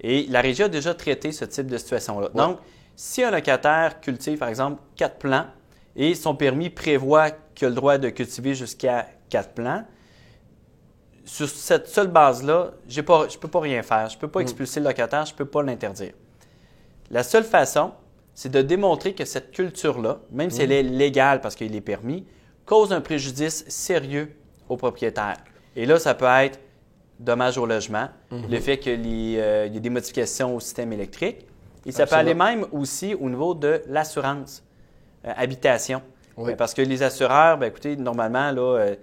Et 0.00 0.26
la 0.28 0.40
régie 0.40 0.62
a 0.62 0.68
déjà 0.68 0.94
traité 0.94 1.32
ce 1.32 1.44
type 1.44 1.66
de 1.66 1.78
situation-là. 1.78 2.28
Donc, 2.34 2.58
si 2.94 3.22
un 3.22 3.30
locataire 3.30 4.00
cultive, 4.00 4.38
par 4.38 4.48
exemple, 4.48 4.80
quatre 4.94 5.16
plants 5.16 5.46
et 5.96 6.14
son 6.14 6.34
permis 6.34 6.70
prévoit 6.70 7.30
qu'il 7.54 7.66
a 7.66 7.68
le 7.70 7.74
droit 7.74 7.98
de 7.98 8.08
cultiver 8.10 8.54
jusqu'à 8.54 9.06
quatre 9.28 9.52
plants, 9.52 9.84
sur 11.24 11.48
cette 11.48 11.88
seule 11.88 12.08
base-là, 12.08 12.72
je 12.88 13.00
ne 13.00 13.36
peux 13.38 13.48
pas 13.48 13.60
rien 13.60 13.82
faire. 13.82 14.08
Je 14.08 14.16
ne 14.16 14.20
peux 14.20 14.28
pas 14.28 14.40
expulser 14.40 14.80
le 14.80 14.86
locataire, 14.86 15.26
je 15.26 15.32
ne 15.32 15.36
peux 15.36 15.44
pas 15.44 15.62
l'interdire. 15.62 16.12
La 17.10 17.22
seule 17.22 17.44
façon, 17.44 17.92
c'est 18.34 18.50
de 18.50 18.62
démontrer 18.62 19.14
que 19.14 19.24
cette 19.24 19.50
culture-là, 19.50 20.20
même 20.30 20.50
si 20.50 20.62
elle 20.62 20.72
est 20.72 20.82
légale 20.82 21.40
parce 21.40 21.56
qu'il 21.56 21.74
est 21.74 21.80
permis, 21.80 22.26
cause 22.64 22.92
un 22.92 23.00
préjudice 23.00 23.64
sérieux 23.68 24.36
au 24.68 24.76
propriétaire. 24.76 25.36
Et 25.74 25.86
là, 25.86 25.98
ça 25.98 26.14
peut 26.14 26.26
être 26.26 26.60
dommage 27.18 27.58
au 27.58 27.66
logement, 27.66 28.08
le 28.30 28.60
fait 28.60 28.78
qu'il 28.78 29.06
y 29.06 29.36
ait 29.36 29.70
des 29.70 29.90
modifications 29.90 30.54
au 30.54 30.60
système 30.60 30.92
électrique. 30.92 31.46
Et 31.86 31.92
ça 31.92 32.06
peut 32.06 32.16
aller 32.16 32.34
même 32.34 32.66
aussi 32.72 33.14
au 33.14 33.28
niveau 33.30 33.54
de 33.54 33.82
l'assurance 33.86 34.64
euh, 35.24 35.32
habitation. 35.36 36.02
Oui. 36.36 36.52
Euh, 36.52 36.56
parce 36.56 36.74
que 36.74 36.82
les 36.82 37.02
assureurs, 37.02 37.58
ben, 37.58 37.66
écoutez, 37.66 37.96
normalement, 37.96 38.50
là, 38.50 38.78
euh, 38.78 38.96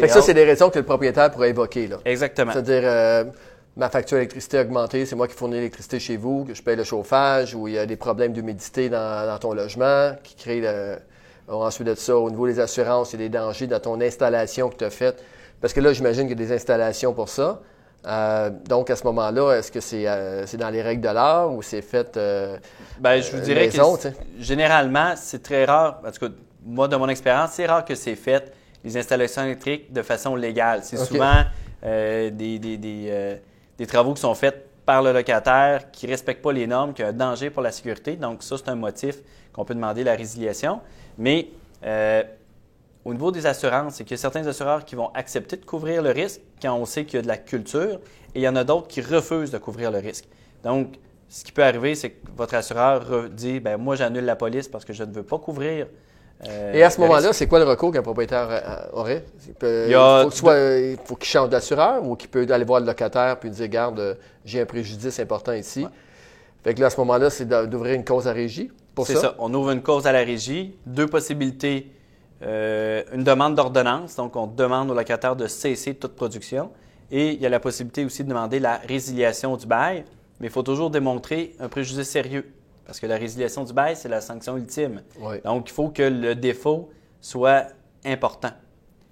Fait 0.00 0.04
et 0.04 0.08
que 0.08 0.12
ça, 0.12 0.22
c'est 0.22 0.34
des 0.34 0.44
raisons 0.44 0.70
que 0.70 0.78
le 0.78 0.84
propriétaire 0.84 1.30
pourrait 1.30 1.50
évoquer. 1.50 1.86
Là. 1.86 1.98
Exactement. 2.04 2.52
C'est-à-dire, 2.52 2.82
euh, 2.84 3.24
ma 3.76 3.88
facture 3.88 4.16
d'électricité 4.16 4.58
a 4.58 4.62
augmenté, 4.62 5.06
c'est 5.06 5.14
moi 5.16 5.28
qui 5.28 5.34
fournis 5.34 5.54
l'électricité 5.56 6.00
chez 6.00 6.16
vous, 6.16 6.44
que 6.44 6.54
je 6.54 6.62
paye 6.62 6.76
le 6.76 6.84
chauffage, 6.84 7.54
ou 7.54 7.68
il 7.68 7.74
y 7.74 7.78
a 7.78 7.86
des 7.86 7.96
problèmes 7.96 8.32
d'humidité 8.32 8.88
dans, 8.88 9.26
dans 9.26 9.38
ton 9.38 9.52
logement 9.54 10.12
qui 10.24 10.34
créent 10.34 10.60
le- 10.60 10.96
Ensuite 11.48 11.88
de 11.88 11.94
ça, 11.96 12.16
au 12.16 12.30
niveau 12.30 12.46
des 12.46 12.60
assurances, 12.60 13.12
il 13.12 13.20
y 13.20 13.24
a 13.24 13.28
des 13.28 13.38
dangers 13.38 13.66
dans 13.66 13.80
ton 13.80 14.00
installation 14.00 14.68
que 14.68 14.76
tu 14.76 14.84
as 14.84 14.90
faite. 14.90 15.20
Parce 15.60 15.72
que 15.72 15.80
là, 15.80 15.92
j'imagine 15.92 16.28
qu'il 16.28 16.38
y 16.38 16.42
a 16.44 16.46
des 16.46 16.52
installations 16.54 17.12
pour 17.12 17.28
ça. 17.28 17.60
Euh, 18.06 18.50
donc, 18.68 18.88
à 18.88 18.94
ce 18.94 19.02
moment-là, 19.04 19.54
est-ce 19.58 19.72
que 19.72 19.80
c'est 19.80 20.06
euh, 20.06 20.46
c'est 20.46 20.58
dans 20.58 20.70
les 20.70 20.80
règles 20.80 21.02
de 21.02 21.08
l'art 21.12 21.52
ou 21.52 21.60
c'est 21.60 21.82
fait. 21.82 22.16
euh, 22.16 22.56
Ben, 23.00 23.20
je 23.20 23.32
vous 23.36 23.40
dirais 23.42 23.66
maison, 23.66 23.96
que 23.96 24.08
généralement, 24.38 25.14
c'est 25.16 25.42
très 25.42 25.64
rare. 25.64 26.00
En 26.06 26.10
tout 26.12 26.28
cas, 26.28 26.32
moi, 26.64 26.86
de 26.88 26.94
mon 26.96 27.08
expérience, 27.08 27.50
c'est 27.54 27.66
rare 27.66 27.84
que 27.84 27.94
c'est 27.96 28.14
fait, 28.14 28.52
les 28.84 28.96
installations 28.96 29.44
électriques, 29.44 29.92
de 29.92 30.02
façon 30.02 30.36
légale. 30.36 30.80
C'est 30.82 30.96
souvent 30.96 31.42
euh, 31.84 32.30
des, 32.30 32.58
des- 32.58 32.76
des, 32.78 33.06
euh, 33.10 33.36
des 33.78 33.86
travaux 33.86 34.14
qui 34.14 34.20
sont 34.20 34.34
faits 34.34 34.66
par 34.86 35.02
le 35.02 35.12
locataire 35.12 35.90
qui 35.90 36.06
ne 36.06 36.10
respecte 36.12 36.42
pas 36.42 36.52
les 36.52 36.66
normes, 36.66 36.92
qui 36.94 37.02
a 37.02 37.08
un 37.08 37.12
danger 37.12 37.50
pour 37.50 37.62
la 37.62 37.70
sécurité. 37.72 38.16
Donc, 38.16 38.42
ça, 38.42 38.56
c'est 38.58 38.68
un 38.68 38.74
motif 38.76 39.16
qu'on 39.52 39.64
peut 39.64 39.74
demander 39.74 40.02
la 40.04 40.14
résiliation. 40.14 40.80
Mais 41.18 41.48
euh, 41.84 42.22
au 43.04 43.12
niveau 43.12 43.30
des 43.30 43.46
assurances, 43.46 43.94
c'est 43.96 44.04
qu'il 44.04 44.12
y 44.12 44.14
a 44.14 44.22
certains 44.22 44.46
assureurs 44.46 44.84
qui 44.84 44.94
vont 44.94 45.10
accepter 45.14 45.56
de 45.56 45.64
couvrir 45.64 46.02
le 46.02 46.10
risque 46.10 46.40
quand 46.60 46.74
on 46.74 46.84
sait 46.86 47.04
qu'il 47.04 47.16
y 47.16 47.18
a 47.18 47.22
de 47.22 47.28
la 47.28 47.36
culture, 47.38 48.00
et 48.34 48.40
il 48.40 48.42
y 48.42 48.48
en 48.48 48.56
a 48.56 48.64
d'autres 48.64 48.88
qui 48.88 49.00
refusent 49.00 49.50
de 49.50 49.58
couvrir 49.58 49.90
le 49.90 49.98
risque. 49.98 50.26
Donc, 50.64 50.94
ce 51.28 51.44
qui 51.44 51.52
peut 51.52 51.62
arriver, 51.64 51.94
c'est 51.94 52.10
que 52.10 52.26
votre 52.36 52.54
assureur 52.54 53.28
dit 53.30 53.60
ben 53.60 53.76
moi 53.76 53.94
j'annule 53.94 54.24
la 54.24 54.34
police 54.36 54.66
parce 54.66 54.84
que 54.84 54.92
je 54.92 55.04
ne 55.04 55.12
veux 55.12 55.22
pas 55.22 55.38
couvrir. 55.38 55.86
Euh, 56.48 56.72
Et 56.72 56.82
à 56.82 56.90
ce 56.90 57.00
moment-là, 57.00 57.32
c'est 57.32 57.46
quoi 57.46 57.58
le 57.58 57.64
recours 57.66 57.92
qu'un 57.92 58.02
propriétaire 58.02 58.48
euh, 58.50 58.98
aurait? 58.98 59.24
Il, 59.46 59.54
peut- 59.54 59.86
Il 59.88 59.94
a 59.94 60.26
faut 60.30 60.48
euh, 60.48 60.96
qu'il 61.18 61.24
change 61.28 61.48
d'assureur 61.50 62.06
ou 62.06 62.16
qu'il 62.16 62.28
peut 62.30 62.46
aller 62.50 62.64
voir 62.64 62.80
le 62.80 62.86
locataire 62.86 63.38
puis 63.38 63.50
dire, 63.50 63.68
garde, 63.68 64.00
euh, 64.00 64.14
j'ai 64.44 64.60
un 64.60 64.66
préjudice 64.66 65.18
important 65.20 65.52
ici. 65.52 65.86
Fait 66.64 66.74
que 66.74 66.80
là, 66.80 66.86
à 66.86 66.90
ce 66.90 66.98
moment-là, 67.00 67.30
c'est 67.30 67.48
d'ouvrir 67.48 67.94
une 67.94 68.04
cause 68.04 68.26
à 68.28 68.32
régie 68.32 68.70
pour 68.94 69.06
C'est 69.06 69.14
ça? 69.14 69.20
ça. 69.20 69.34
On 69.38 69.52
ouvre 69.54 69.70
une 69.70 69.82
cause 69.82 70.06
à 70.06 70.12
la 70.12 70.20
régie. 70.20 70.74
Deux 70.86 71.06
possibilités. 71.06 71.90
Euh, 72.42 73.02
une 73.12 73.22
demande 73.24 73.54
d'ordonnance. 73.54 74.16
Donc, 74.16 74.34
on 74.36 74.46
demande 74.46 74.90
au 74.90 74.94
locataire 74.94 75.36
de 75.36 75.46
cesser 75.46 75.94
toute 75.94 76.16
production. 76.16 76.70
Et 77.10 77.32
il 77.32 77.40
y 77.40 77.46
a 77.46 77.48
la 77.48 77.60
possibilité 77.60 78.04
aussi 78.04 78.24
de 78.24 78.28
demander 78.28 78.60
la 78.60 78.76
résiliation 78.88 79.56
du 79.56 79.66
bail. 79.66 80.04
Mais 80.38 80.46
il 80.46 80.50
faut 80.50 80.62
toujours 80.62 80.90
démontrer 80.90 81.54
un 81.60 81.68
préjudice 81.68 82.08
sérieux. 82.08 82.50
Parce 82.90 82.98
que 82.98 83.06
la 83.06 83.18
résiliation 83.18 83.62
du 83.62 83.72
bail, 83.72 83.94
c'est 83.94 84.08
la 84.08 84.20
sanction 84.20 84.56
ultime. 84.56 85.02
Oui. 85.20 85.36
Donc, 85.44 85.70
il 85.70 85.72
faut 85.72 85.90
que 85.90 86.02
le 86.02 86.34
défaut 86.34 86.90
soit 87.20 87.66
important 88.04 88.50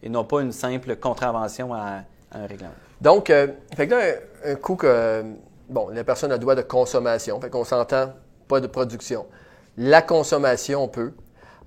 et 0.02 0.08
non 0.08 0.24
pas 0.24 0.40
une 0.40 0.50
simple 0.50 0.96
contravention 0.96 1.72
à, 1.72 2.02
à 2.32 2.40
un 2.40 2.46
règlement. 2.48 2.72
Donc, 3.00 3.30
euh, 3.30 3.46
fait 3.76 3.86
que 3.86 3.94
là, 3.94 4.00
un, 4.44 4.50
un 4.50 4.54
coup 4.56 4.74
que, 4.74 4.88
euh, 4.88 5.22
bon, 5.68 5.90
la 5.90 6.02
personne 6.02 6.32
a 6.32 6.34
le 6.34 6.40
droit 6.40 6.56
de 6.56 6.62
consommation, 6.62 7.40
fait 7.40 7.50
qu'on 7.50 7.62
s'entend 7.62 8.14
pas 8.48 8.58
de 8.60 8.66
production. 8.66 9.26
La 9.76 10.02
consommation, 10.02 10.82
on 10.82 10.88
peut. 10.88 11.12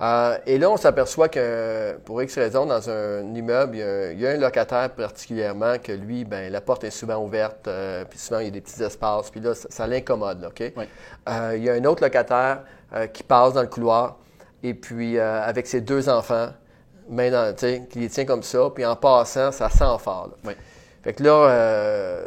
Euh, 0.01 0.37
et 0.47 0.57
là, 0.57 0.71
on 0.71 0.77
s'aperçoit 0.77 1.29
que, 1.29 1.95
pour 2.05 2.21
X 2.23 2.35
raison, 2.35 2.65
dans 2.65 2.89
un 2.89 3.21
immeuble, 3.35 3.75
il 3.75 3.79
y, 3.79 3.83
a 3.83 3.87
un, 3.87 4.11
il 4.11 4.19
y 4.19 4.27
a 4.27 4.31
un 4.31 4.37
locataire 4.37 4.89
particulièrement 4.89 5.77
que 5.77 5.91
lui, 5.91 6.25
ben, 6.25 6.51
la 6.51 6.59
porte 6.59 6.83
est 6.83 6.89
souvent 6.89 7.23
ouverte, 7.23 7.67
euh, 7.67 8.03
puis 8.09 8.17
souvent 8.17 8.39
il 8.39 8.45
y 8.45 8.47
a 8.47 8.51
des 8.51 8.61
petits 8.61 8.81
espaces, 8.81 9.29
puis 9.29 9.39
là, 9.39 9.53
ça, 9.53 9.67
ça 9.69 9.85
l'incommode, 9.85 10.43
OK? 10.43 10.73
Oui. 10.75 10.85
Euh, 11.29 11.53
il 11.55 11.63
y 11.63 11.69
a 11.69 11.73
un 11.73 11.85
autre 11.85 12.01
locataire 12.01 12.63
qui 13.13 13.23
passe 13.23 13.53
dans 13.53 13.61
le 13.61 13.67
couloir, 13.67 14.17
et 14.63 14.73
puis 14.73 15.17
avec 15.17 15.65
ses 15.65 15.79
deux 15.79 16.09
enfants, 16.09 16.49
main 17.07 17.31
dans, 17.31 17.55
qui 17.55 17.99
les 17.99 18.09
tient 18.09 18.25
comme 18.25 18.43
ça, 18.43 18.69
puis 18.75 18.85
en 18.85 18.97
passant, 18.97 19.53
ça 19.53 19.69
sent 19.69 19.97
fort, 19.99 20.29
là. 20.31 20.35
Oui. 20.43 20.53
Fait 21.01 21.13
que 21.13 21.23
là, 21.23 22.21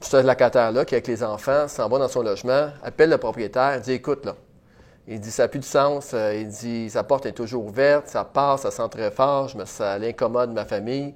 ce 0.00 0.16
locataire-là, 0.18 0.84
qui 0.84 0.94
est 0.94 0.98
avec 0.98 1.08
les 1.08 1.24
enfants, 1.24 1.66
s'en 1.66 1.88
va 1.88 1.98
dans 1.98 2.08
son 2.08 2.22
logement, 2.22 2.68
appelle 2.84 3.10
le 3.10 3.18
propriétaire, 3.18 3.80
dit 3.80 3.94
Écoute, 3.94 4.24
là, 4.24 4.36
il 5.08 5.20
dit 5.20 5.30
Ça 5.30 5.44
n'a 5.44 5.48
plus 5.48 5.60
de 5.60 5.64
sens. 5.64 6.12
Euh, 6.14 6.34
il 6.34 6.48
dit 6.48 6.90
Sa 6.90 7.04
porte 7.04 7.26
est 7.26 7.32
toujours 7.32 7.64
ouverte, 7.64 8.08
ça 8.08 8.24
passe, 8.24 8.62
ça 8.62 8.70
sent 8.70 8.88
très 8.90 9.10
fort, 9.10 9.48
je 9.48 9.58
me, 9.58 9.64
ça 9.64 9.98
l'incommode 9.98 10.52
ma 10.52 10.64
famille. 10.64 11.14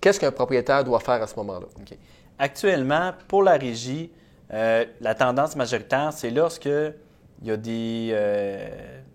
Qu'est-ce 0.00 0.20
qu'un 0.20 0.32
propriétaire 0.32 0.84
doit 0.84 1.00
faire 1.00 1.22
à 1.22 1.26
ce 1.26 1.34
moment-là? 1.36 1.66
Actuellement, 2.38 3.12
pour 3.28 3.42
la 3.42 3.52
régie, 3.52 4.10
euh, 4.52 4.84
la 5.00 5.14
tendance 5.14 5.56
majoritaire, 5.56 6.12
c'est 6.12 6.30
lorsque 6.30 6.66
il 6.66 7.48
y 7.48 7.50
a 7.50 7.56
des, 7.56 8.10
euh, 8.12 8.68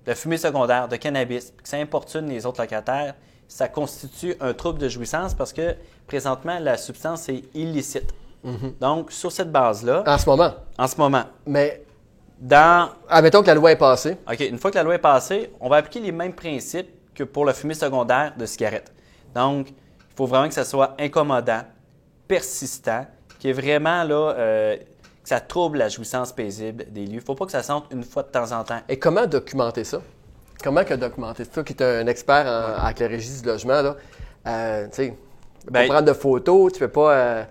de 0.06 0.10
la 0.10 0.16
fumée 0.16 0.38
secondaire, 0.38 0.88
de 0.88 0.96
cannabis, 0.96 1.52
puis 1.52 1.64
que 1.64 1.70
ça 1.70 1.78
importune 1.78 2.28
les 2.28 2.46
autres 2.46 2.62
locataires, 2.62 3.16
ça 3.48 3.68
constitue 3.68 4.36
un 4.40 4.54
trouble 4.54 4.80
de 4.80 4.88
jouissance 4.90 5.34
parce 5.34 5.54
que 5.54 5.76
présentement, 6.08 6.58
la 6.60 6.78
substance 6.78 7.30
est 7.30 7.44
illicite. 7.54 8.14
Donc, 8.80 9.12
sur 9.12 9.32
cette 9.32 9.52
base-là, 9.52 10.04
En 10.08 10.18
ce 10.18 10.30
moment? 10.30 10.54
en 10.78 10.88
ce 10.88 10.96
moment, 10.96 11.24
Mais, 11.46 11.84
dans 12.40 12.90
admettons 13.10 13.42
que 13.42 13.48
la 13.48 13.56
loi 13.56 13.72
est 13.72 13.76
passée. 13.78 14.18
OK, 14.32 14.40
une 14.40 14.58
fois 14.58 14.72
que 14.72 14.78
la 14.78 14.84
loi 14.84 14.96
est 14.96 15.00
passée, 15.00 15.52
on 15.60 15.70
va 15.70 15.78
appliquer 15.78 16.00
les 16.00 16.12
mêmes 16.12 16.34
principes 16.34 16.90
que 17.14 17.24
pour 17.24 17.46
la 17.46 17.54
fumée 17.54 17.74
secondaire 17.74 18.34
de 18.38 18.46
cigarette. 18.46 18.92
Donc, 19.36 19.70
il 19.70 20.16
faut 20.16 20.26
vraiment 20.26 20.48
que 20.48 20.54
ça 20.54 20.64
soit 20.64 20.96
incommodant, 21.00 21.62
persistant, 22.28 23.06
qui 23.40 23.50
est 23.50 23.54
vraiment 23.54 24.04
là, 24.04 24.34
euh, 24.38 24.78
que 24.78 25.30
ça 25.30 25.40
trouble 25.40 25.78
la 25.80 25.90
jouissance 25.90 26.32
paisible 26.32 26.86
des 26.92 27.02
lieux. 27.06 27.14
Il 27.14 27.16
ne 27.18 27.22
faut 27.22 27.36
pas 27.36 27.46
que 27.46 27.52
ça 27.52 27.64
sente 27.64 27.86
une 27.92 28.04
fois 28.04 28.24
de 28.24 28.30
temps 28.30 28.52
en 28.52 28.64
temps. 28.64 28.80
Et 28.88 28.98
comment 28.98 29.26
documenter 29.26 29.84
ça? 29.84 30.02
Comment 30.64 30.84
que 30.84 30.94
documenter 30.94 31.44
ça? 31.46 31.64
Qui 31.64 31.74
est 31.74 31.82
un 31.82 32.08
expert 32.08 32.46
en, 32.46 32.82
avec 32.84 33.00
la 33.00 33.08
régie 33.08 33.42
du 33.42 33.48
logement, 33.48 33.82
là 33.82 33.96
euh, 34.48 34.86
Tu 34.88 34.96
sais, 34.96 35.18
Ben- 35.70 35.88
prendre 35.88 36.04
de 36.08 36.14
photos, 36.14 36.74
tu 36.74 36.80
peux 36.80 36.88
pas. 36.90 37.14
euh, 37.14 37.44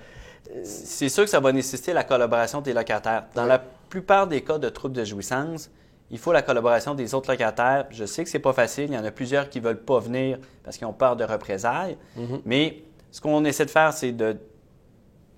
C'est 0.64 1.09
sûr 1.09 1.24
que 1.24 1.31
ça 1.31 1.40
va 1.40 1.53
nécessiter 1.53 1.92
la 1.92 2.05
collaboration 2.05 2.61
des 2.61 2.72
locataires. 2.72 3.24
Dans 3.35 3.44
la 3.46 3.62
plupart 3.88 4.27
des 4.27 4.42
cas 4.42 4.59
de 4.59 4.68
troubles 4.68 4.94
de 4.94 5.05
jouissance, 5.05 5.70
il 6.11 6.18
faut 6.18 6.33
la 6.33 6.42
collaboration 6.42 6.94
des 6.94 7.14
autres 7.14 7.31
locataires. 7.31 7.87
Je 7.90 8.05
sais 8.05 8.24
que 8.24 8.31
c'est 8.31 8.38
pas 8.38 8.53
facile. 8.53 8.87
Il 8.88 8.94
y 8.94 8.98
en 8.98 9.05
a 9.05 9.11
plusieurs 9.11 9.51
qui 9.51 9.61
veulent 9.61 9.83
pas 9.83 9.98
venir 10.01 10.38
parce 10.64 10.79
qu'ils 10.79 10.87
ont 10.87 10.92
peur 10.92 11.16
de 11.16 11.24
représailles. 11.24 11.98
Mais 12.46 12.83
ce 13.11 13.20
qu'on 13.20 13.44
essaie 13.44 13.66
de 13.66 13.70
faire, 13.70 13.92
c'est 13.92 14.12
de, 14.12 14.37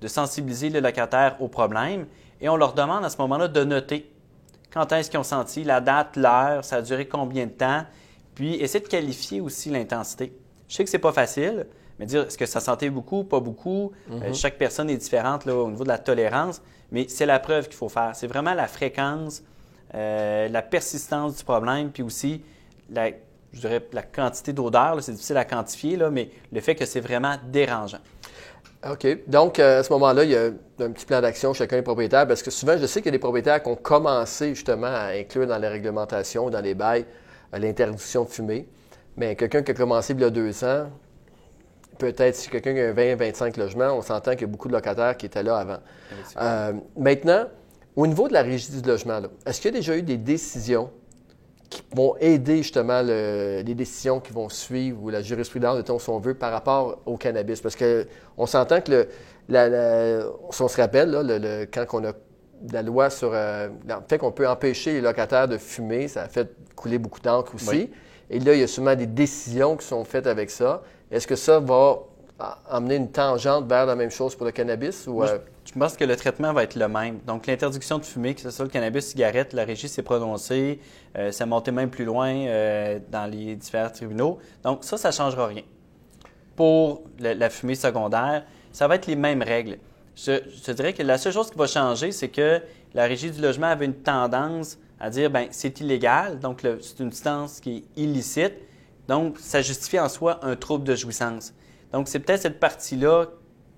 de 0.00 0.08
sensibiliser 0.08 0.70
le 0.70 0.80
locataire 0.80 1.36
au 1.40 1.48
problème 1.48 2.06
et 2.40 2.48
on 2.48 2.56
leur 2.56 2.74
demande 2.74 3.04
à 3.04 3.10
ce 3.10 3.18
moment-là 3.18 3.48
de 3.48 3.64
noter 3.64 4.10
quand 4.72 4.92
est-ce 4.92 5.10
qu'ils 5.10 5.18
ont 5.18 5.24
senti, 5.24 5.64
la 5.64 5.80
date, 5.80 6.16
l'heure, 6.16 6.64
ça 6.64 6.76
a 6.76 6.82
duré 6.82 7.06
combien 7.06 7.46
de 7.46 7.50
temps, 7.50 7.84
puis 8.34 8.54
essayer 8.54 8.82
de 8.82 8.88
qualifier 8.88 9.40
aussi 9.40 9.68
l'intensité. 9.70 10.32
Je 10.68 10.76
sais 10.76 10.84
que 10.84 10.90
c'est 10.90 10.98
pas 10.98 11.12
facile, 11.12 11.66
mais 12.00 12.06
dire 12.06 12.22
est-ce 12.22 12.38
que 12.38 12.46
ça 12.46 12.60
sentait 12.60 12.88
beaucoup, 12.88 13.24
pas 13.24 13.40
beaucoup, 13.40 13.92
euh, 14.10 14.32
chaque 14.32 14.56
personne 14.56 14.88
est 14.88 14.96
différente 14.96 15.44
là, 15.44 15.54
au 15.54 15.70
niveau 15.70 15.84
de 15.84 15.88
la 15.88 15.98
tolérance, 15.98 16.62
mais 16.90 17.06
c'est 17.08 17.26
la 17.26 17.38
preuve 17.38 17.66
qu'il 17.66 17.76
faut 17.76 17.90
faire. 17.90 18.12
C'est 18.14 18.26
vraiment 18.26 18.54
la 18.54 18.66
fréquence, 18.66 19.42
euh, 19.94 20.48
la 20.48 20.62
persistance 20.62 21.36
du 21.36 21.44
problème, 21.44 21.90
puis 21.90 22.02
aussi 22.02 22.42
la, 22.90 23.10
je 23.52 23.60
dirais, 23.60 23.86
la 23.92 24.02
quantité 24.02 24.54
d'odeur, 24.54 24.96
c'est 25.02 25.12
difficile 25.12 25.36
à 25.36 25.44
quantifier, 25.44 25.96
là, 25.96 26.10
mais 26.10 26.30
le 26.50 26.60
fait 26.62 26.74
que 26.74 26.86
c'est 26.86 27.00
vraiment 27.00 27.36
dérangeant. 27.48 28.00
OK. 28.90 29.06
Donc, 29.26 29.58
euh, 29.58 29.80
à 29.80 29.82
ce 29.82 29.92
moment-là, 29.92 30.24
il 30.24 30.30
y 30.30 30.36
a 30.36 30.46
un 30.46 30.90
petit 30.90 31.04
plan 31.04 31.20
d'action 31.20 31.52
chacun 31.52 31.76
des 31.76 31.82
propriétaires 31.82 32.26
parce 32.26 32.42
que 32.42 32.50
souvent, 32.50 32.78
je 32.78 32.86
sais 32.86 33.02
qu'il 33.02 33.08
y 33.08 33.14
a 33.14 33.18
des 33.18 33.18
propriétaires 33.18 33.62
qui 33.62 33.68
ont 33.68 33.76
commencé 33.76 34.54
justement 34.54 34.86
à 34.86 35.08
inclure 35.18 35.46
dans 35.46 35.58
les 35.58 35.68
réglementations, 35.68 36.48
dans 36.48 36.62
les 36.62 36.74
bails, 36.74 37.04
l'interdiction 37.52 38.24
de 38.24 38.30
fumer. 38.30 38.66
Mais 39.18 39.36
quelqu'un 39.36 39.62
qui 39.62 39.72
a 39.72 39.74
commencé 39.74 40.14
il 40.14 40.20
y 40.20 40.24
a 40.24 40.30
deux 40.30 40.64
ans, 40.64 40.86
peut-être 42.00 42.34
si 42.34 42.48
quelqu'un 42.48 42.74
a 42.76 42.92
20, 42.92 43.14
25 43.16 43.56
logements, 43.56 43.92
on 43.92 44.02
s'entend 44.02 44.32
qu'il 44.32 44.40
y 44.42 44.44
a 44.44 44.48
beaucoup 44.48 44.68
de 44.68 44.72
locataires 44.72 45.16
qui 45.16 45.26
étaient 45.26 45.42
là 45.42 45.56
avant. 45.58 45.78
Euh, 46.40 46.72
maintenant, 46.98 47.44
au 47.94 48.06
niveau 48.06 48.26
de 48.26 48.32
la 48.32 48.42
régie 48.42 48.70
du 48.72 48.86
logement, 48.88 49.20
est-ce 49.46 49.60
qu'il 49.60 49.70
y 49.72 49.74
a 49.74 49.78
déjà 49.78 49.96
eu 49.96 50.02
des 50.02 50.16
décisions 50.16 50.90
qui 51.68 51.82
vont 51.94 52.16
aider 52.18 52.58
justement 52.58 53.02
le- 53.02 53.62
les 53.64 53.74
décisions 53.74 54.18
qui 54.18 54.32
vont 54.32 54.48
suivre 54.48 55.00
ou 55.02 55.08
la 55.10 55.22
jurisprudence 55.22 55.76
de 55.76 55.82
ton 55.82 55.98
si 56.00 56.08
on 56.10 56.18
veut 56.18 56.34
par 56.34 56.50
rapport 56.52 57.00
au 57.06 57.16
cannabis? 57.16 57.60
Parce 57.60 57.76
que 57.76 58.06
on 58.36 58.46
s'entend 58.46 58.80
que 58.80 58.90
le, 58.90 59.08
la- 59.48 59.68
la- 59.68 60.22
si 60.50 60.62
on 60.62 60.68
se 60.68 60.80
rappelle, 60.80 61.10
là, 61.10 61.22
le- 61.22 61.38
le- 61.38 61.66
quand 61.72 61.84
on 61.92 62.04
a 62.04 62.12
la 62.72 62.82
loi 62.82 63.08
sur 63.10 63.30
euh, 63.32 63.68
le 63.86 63.94
fait 64.08 64.18
qu'on 64.18 64.32
peut 64.32 64.48
empêcher 64.48 64.92
les 64.94 65.00
locataires 65.00 65.46
de 65.48 65.58
fumer, 65.58 66.08
ça 66.08 66.22
a 66.22 66.28
fait 66.28 66.50
couler 66.74 66.98
beaucoup 66.98 67.20
d'encre 67.20 67.54
aussi. 67.54 67.68
Oui. 67.68 67.90
Et 68.32 68.38
là, 68.38 68.54
il 68.54 68.60
y 68.60 68.62
a 68.62 68.66
souvent 68.68 68.94
des 68.94 69.06
décisions 69.06 69.76
qui 69.76 69.86
sont 69.86 70.04
faites 70.04 70.26
avec 70.26 70.50
ça. 70.50 70.82
Est-ce 71.10 71.26
que 71.26 71.36
ça 71.36 71.60
va 71.60 71.98
amener 72.70 72.96
une 72.96 73.10
tangente 73.10 73.66
vers 73.68 73.84
la 73.86 73.94
même 73.96 74.10
chose 74.10 74.34
pour 74.34 74.46
le 74.46 74.52
cannabis? 74.52 75.06
Ou, 75.06 75.14
Moi, 75.14 75.28
euh, 75.28 75.38
Je 75.64 75.72
pense 75.78 75.96
que 75.96 76.04
le 76.04 76.16
traitement 76.16 76.52
va 76.52 76.62
être 76.62 76.74
le 76.76 76.88
même. 76.88 77.18
Donc, 77.26 77.46
l'interdiction 77.46 77.98
de 77.98 78.04
fumer, 78.04 78.34
que 78.34 78.40
ce 78.40 78.50
soit 78.50 78.64
le 78.64 78.70
cannabis, 78.70 79.06
cigarette, 79.08 79.52
la 79.52 79.64
régie 79.64 79.88
s'est 79.88 80.02
prononcée. 80.02 80.80
Euh, 81.18 81.32
ça 81.32 81.44
a 81.44 81.46
monté 81.46 81.70
même 81.70 81.90
plus 81.90 82.04
loin 82.04 82.30
euh, 82.34 82.98
dans 83.10 83.26
les 83.30 83.56
différents 83.56 83.90
tribunaux. 83.90 84.38
Donc, 84.64 84.84
ça, 84.84 84.96
ça 84.96 85.08
ne 85.08 85.14
changera 85.14 85.46
rien. 85.48 85.62
Pour 86.56 87.02
le- 87.18 87.34
la 87.34 87.50
fumée 87.50 87.74
secondaire, 87.74 88.44
ça 88.72 88.86
va 88.88 88.94
être 88.96 89.06
les 89.06 89.16
mêmes 89.16 89.42
règles. 89.42 89.78
Je, 90.16 90.40
je 90.54 90.62
te 90.62 90.70
dirais 90.72 90.92
que 90.92 91.02
la 91.02 91.18
seule 91.18 91.32
chose 91.32 91.50
qui 91.50 91.58
va 91.58 91.66
changer, 91.66 92.12
c'est 92.12 92.28
que 92.28 92.60
la 92.94 93.04
régie 93.04 93.30
du 93.30 93.40
logement 93.40 93.68
avait 93.68 93.86
une 93.86 93.94
tendance 93.94 94.78
à 94.98 95.08
dire, 95.08 95.30
ben 95.30 95.46
c'est 95.50 95.80
illégal, 95.80 96.38
donc 96.40 96.60
c'est 96.62 97.00
une 97.00 97.10
substance 97.10 97.60
qui 97.60 97.76
est 97.96 98.00
illicite. 98.02 98.54
Donc, 99.10 99.40
ça 99.40 99.60
justifie 99.60 99.98
en 99.98 100.08
soi 100.08 100.38
un 100.42 100.54
trouble 100.54 100.84
de 100.84 100.94
jouissance. 100.94 101.52
Donc, 101.92 102.06
c'est 102.06 102.20
peut-être 102.20 102.42
cette 102.42 102.60
partie-là 102.60 103.26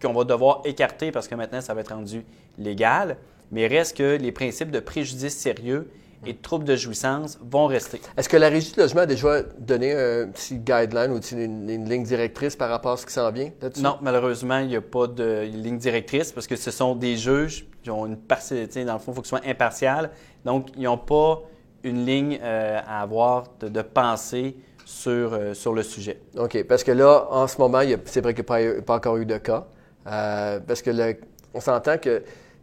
qu'on 0.02 0.12
va 0.12 0.24
devoir 0.24 0.60
écarter 0.66 1.10
parce 1.10 1.26
que 1.26 1.34
maintenant, 1.34 1.62
ça 1.62 1.72
va 1.72 1.80
être 1.80 1.94
rendu 1.94 2.22
légal. 2.58 3.16
Mais 3.50 3.66
reste 3.66 3.96
que 3.96 4.18
les 4.18 4.30
principes 4.30 4.70
de 4.70 4.78
préjudice 4.78 5.34
sérieux 5.34 5.90
et 6.26 6.34
de 6.34 6.38
trouble 6.38 6.66
de 6.66 6.76
jouissance 6.76 7.38
vont 7.40 7.64
rester. 7.64 7.98
Est-ce 8.18 8.28
que 8.28 8.36
la 8.36 8.50
régie 8.50 8.72
de 8.72 8.82
logement 8.82 9.00
a 9.00 9.06
déjà 9.06 9.40
donné 9.58 9.92
un 9.92 10.28
petit 10.28 10.58
guideline 10.58 11.12
ou 11.12 11.20
une, 11.32 11.70
une 11.70 11.88
ligne 11.88 12.04
directrice 12.04 12.54
par 12.54 12.68
rapport 12.68 12.92
à 12.92 12.96
ce 12.98 13.06
qui 13.06 13.14
s'en 13.14 13.32
vient 13.32 13.52
là-dessus? 13.62 13.82
Non, 13.82 13.96
malheureusement, 14.02 14.58
il 14.58 14.66
n'y 14.66 14.76
a 14.76 14.82
pas 14.82 15.06
de 15.06 15.44
ligne 15.44 15.78
directrice 15.78 16.30
parce 16.30 16.46
que 16.46 16.56
ce 16.56 16.70
sont 16.70 16.94
des 16.94 17.16
juges 17.16 17.66
qui 17.82 17.88
ont 17.88 18.04
une 18.04 18.18
partialité. 18.18 18.84
Dans 18.84 18.92
le 18.92 18.98
fond, 18.98 19.12
il 19.12 19.14
faut 19.14 19.22
que 19.22 19.28
ce 19.28 19.36
soit 19.38 19.48
impartial. 19.48 20.10
Donc, 20.44 20.68
ils 20.76 20.82
n'ont 20.82 20.98
pas 20.98 21.40
une 21.84 22.04
ligne 22.04 22.38
euh, 22.42 22.80
à 22.86 23.00
avoir 23.00 23.44
de, 23.60 23.68
de 23.68 23.80
pensée 23.80 24.56
sur, 24.92 25.32
euh, 25.32 25.54
sur 25.54 25.72
le 25.72 25.82
sujet. 25.82 26.20
OK. 26.36 26.64
Parce 26.64 26.84
que 26.84 26.92
là, 26.92 27.26
en 27.30 27.46
ce 27.46 27.58
moment, 27.58 27.80
c'est 28.04 28.20
vrai 28.20 28.34
qu'il 28.34 28.44
n'y 28.44 28.78
a 28.78 28.82
pas, 28.82 28.96
encore 28.96 29.16
eu 29.16 29.24
de 29.26 29.38
cas. 29.38 29.66
Euh, 30.06 30.60
parce 30.60 30.82
que 30.82 30.90
le- 30.90 31.16
on 31.54 31.60
s'entend 31.60 31.96
que 31.96 32.22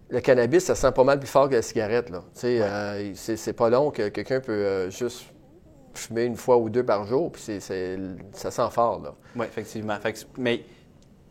le 0.10 0.20
cannabis, 0.22 0.64
ça 0.66 0.76
sent 0.76 0.92
pas 0.92 1.04
mal 1.04 1.20
plus 1.20 1.28
fort 1.28 1.50
que 1.50 1.56
la 1.56 1.62
cigarette. 1.62 2.10
Là. 2.12 2.24
Euh, 2.44 3.12
c'est, 3.16 3.54
pas 3.54 3.70
long 3.70 3.90
que 3.90 4.10
quelqu'un 4.10 4.40
peut 4.42 4.90
juste 4.90 5.26
fumer 5.94 6.26
une 6.26 6.36
fois 6.36 6.58
ou 6.58 6.70
deux 6.70 6.84
par 6.86 7.06
jour, 7.06 7.32
puis 7.32 7.42
c'est, 7.42 7.60
ça 8.34 8.52
sent 8.52 8.70
fort. 8.72 9.02
Oui, 9.36 9.46
effectivement. 9.46 9.98
Fait 10.00 10.14
que- 10.14 10.20
mais 10.38 10.64